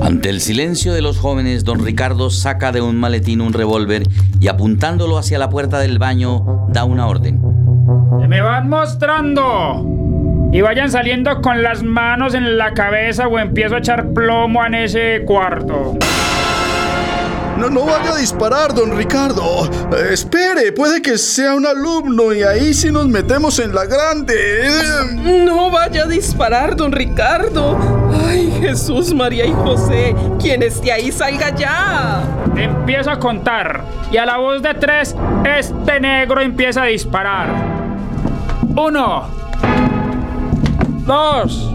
Ante 0.01 0.31
el 0.31 0.41
silencio 0.41 0.93
de 0.95 1.03
los 1.03 1.19
jóvenes, 1.19 1.65
don 1.65 1.85
Ricardo 1.85 2.31
saca 2.31 2.71
de 2.73 2.81
un 2.81 2.97
maletín 2.97 3.41
un 3.41 3.53
revólver 3.53 4.05
y 4.41 4.47
apuntándolo 4.49 5.19
hacia 5.19 5.39
la 5.39 5.51
puerta 5.51 5.79
del 5.81 5.99
baño, 5.99 6.67
da 6.73 6.85
una 6.85 7.07
orden. 7.09 7.41
¡Se 8.21 8.29
me 8.29 8.41
van 8.41 8.69
mostrando! 8.69 9.85
Y 10.53 10.61
vayan 10.63 10.91
saliendo 10.91 11.41
con 11.43 11.63
las 11.63 11.83
manos 11.83 12.35
en 12.35 12.57
la 12.57 12.73
cabeza 12.75 13.27
o 13.29 13.39
empiezo 13.39 13.75
a 13.75 13.79
echar 13.79 14.13
plomo 14.13 14.65
en 14.65 14.75
ese 14.75 15.23
cuarto. 15.27 15.97
No, 17.61 17.69
no 17.69 17.85
vaya 17.85 18.15
a 18.15 18.17
disparar, 18.17 18.73
don 18.73 18.97
Ricardo. 18.97 19.69
Eh, 19.93 20.15
espere, 20.15 20.73
puede 20.73 21.03
que 21.03 21.19
sea 21.19 21.55
un 21.55 21.67
alumno 21.67 22.33
y 22.33 22.43
ahí 22.43 22.73
sí 22.73 22.91
nos 22.91 23.07
metemos 23.07 23.59
en 23.59 23.75
la 23.75 23.85
grande. 23.85 24.67
No 25.45 25.71
vaya 25.71 26.05
a 26.05 26.07
disparar, 26.07 26.75
don 26.75 26.91
Ricardo. 26.91 27.79
Ay, 28.27 28.51
Jesús, 28.63 29.13
María 29.13 29.45
y 29.45 29.53
José. 29.53 30.17
Quien 30.41 30.63
esté 30.63 30.91
ahí, 30.91 31.13
salga 31.13 31.55
ya. 31.55 32.23
Empiezo 32.57 33.11
a 33.11 33.19
contar 33.19 33.85
y 34.11 34.17
a 34.17 34.25
la 34.25 34.39
voz 34.39 34.63
de 34.63 34.73
tres, 34.73 35.15
este 35.45 36.01
negro 36.01 36.41
empieza 36.41 36.85
a 36.85 36.87
disparar. 36.87 37.49
Uno. 38.75 39.29
Dos. 41.05 41.71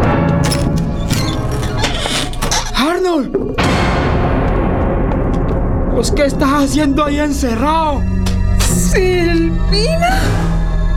Arnold. 2.75 3.74
Pues, 5.95 6.11
¿qué 6.11 6.25
estás 6.25 6.49
haciendo 6.51 7.05
ahí 7.05 7.19
encerrado? 7.19 8.03
Silvina. 8.59 10.19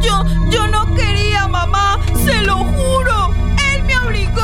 Yo, 0.02 0.24
yo 0.50 0.66
no 0.66 0.92
quería, 0.96 1.46
mamá, 1.46 2.00
se 2.26 2.42
lo 2.42 2.56
juro. 2.56 3.30
Él 3.72 3.84
me 3.84 3.96
obligó. 3.96 4.40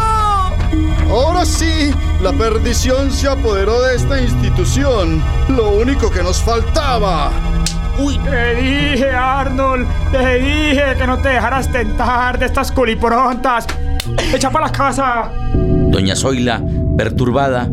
Ahora 1.10 1.44
sí, 1.44 1.92
la 2.22 2.32
perdición 2.32 3.10
se 3.10 3.28
apoderó 3.28 3.82
de 3.82 3.96
esta 3.96 4.22
institución. 4.22 5.20
Lo 5.48 5.72
único 5.72 6.08
que 6.08 6.22
nos 6.22 6.40
faltaba. 6.40 7.32
Te 8.24 8.54
dije, 8.54 9.10
Arnold, 9.10 9.88
te 10.12 10.38
dije 10.38 10.94
que 10.96 11.06
no 11.06 11.18
te 11.18 11.30
dejaras 11.30 11.70
tentar 11.70 12.38
de 12.38 12.46
estas 12.46 12.70
culiprontas. 12.70 13.66
Echa 14.32 14.50
para 14.50 14.66
la 14.66 14.72
casa. 14.72 15.32
Doña 15.52 16.14
Zoila, 16.14 16.62
perturbada, 16.96 17.68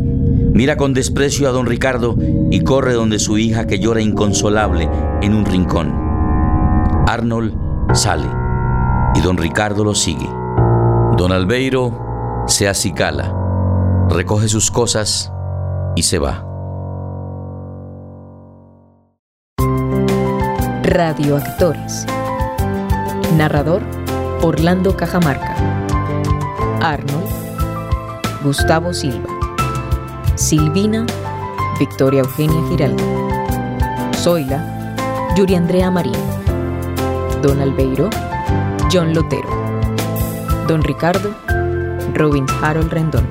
mira 0.54 0.78
con 0.78 0.94
desprecio 0.94 1.48
a 1.48 1.52
don 1.52 1.66
Ricardo 1.66 2.16
y 2.50 2.62
corre 2.62 2.94
donde 2.94 3.20
su 3.20 3.38
hija 3.38 3.68
que 3.68 3.80
llora 3.80 4.02
inconsolable 4.02 4.90
en 5.22 5.34
un 5.34 5.46
rincón. 5.46 5.94
Arnold 7.08 7.54
sale 7.94 8.28
y 9.16 9.22
don 9.22 9.38
Ricardo 9.38 9.84
lo 9.84 9.96
sigue. 9.96 10.30
Don 11.18 11.32
Albeiro 11.32 12.46
se 12.48 12.68
acicala, 12.68 13.34
recoge 14.10 14.48
sus 14.48 14.72
cosas 14.72 15.32
y 15.96 16.04
se 16.04 16.20
va. 16.20 16.48
Radioactores. 20.84 22.06
Narrador 23.38 23.82
Orlando 24.42 24.98
Cajamarca. 24.98 25.56
Arnold 26.82 27.30
Gustavo 28.44 28.94
Silva. 28.94 29.31
Silvina 30.42 31.06
Victoria 31.78 32.22
Eugenia 32.22 32.68
Giraldo. 32.68 33.04
Zoila 34.16 34.60
Yuri 35.38 35.54
Andrea 35.54 35.92
Marín. 35.92 36.18
Don 37.44 37.62
Albeiro 37.62 38.10
John 38.92 39.14
Lotero. 39.14 39.48
Don 40.68 40.82
Ricardo 40.82 41.36
Robin 42.16 42.48
Harold 42.64 42.92
Rendón. 42.92 43.28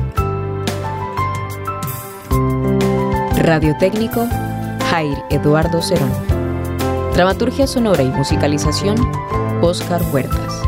Radiotécnico 3.38 4.28
Jair 4.88 5.18
Eduardo 5.30 5.82
Cerón. 5.82 6.12
Dramaturgia 7.14 7.66
sonora 7.66 8.04
y 8.04 8.08
musicalización, 8.08 8.96
Oscar 9.62 10.00
Huertas. 10.12 10.62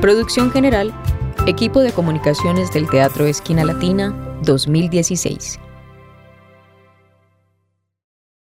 Producción 0.00 0.52
general, 0.52 0.94
Equipo 1.48 1.80
de 1.80 1.90
Comunicaciones 1.90 2.72
del 2.72 2.88
Teatro 2.88 3.26
Esquina 3.26 3.64
Latina 3.64 4.14
2016. 4.44 5.58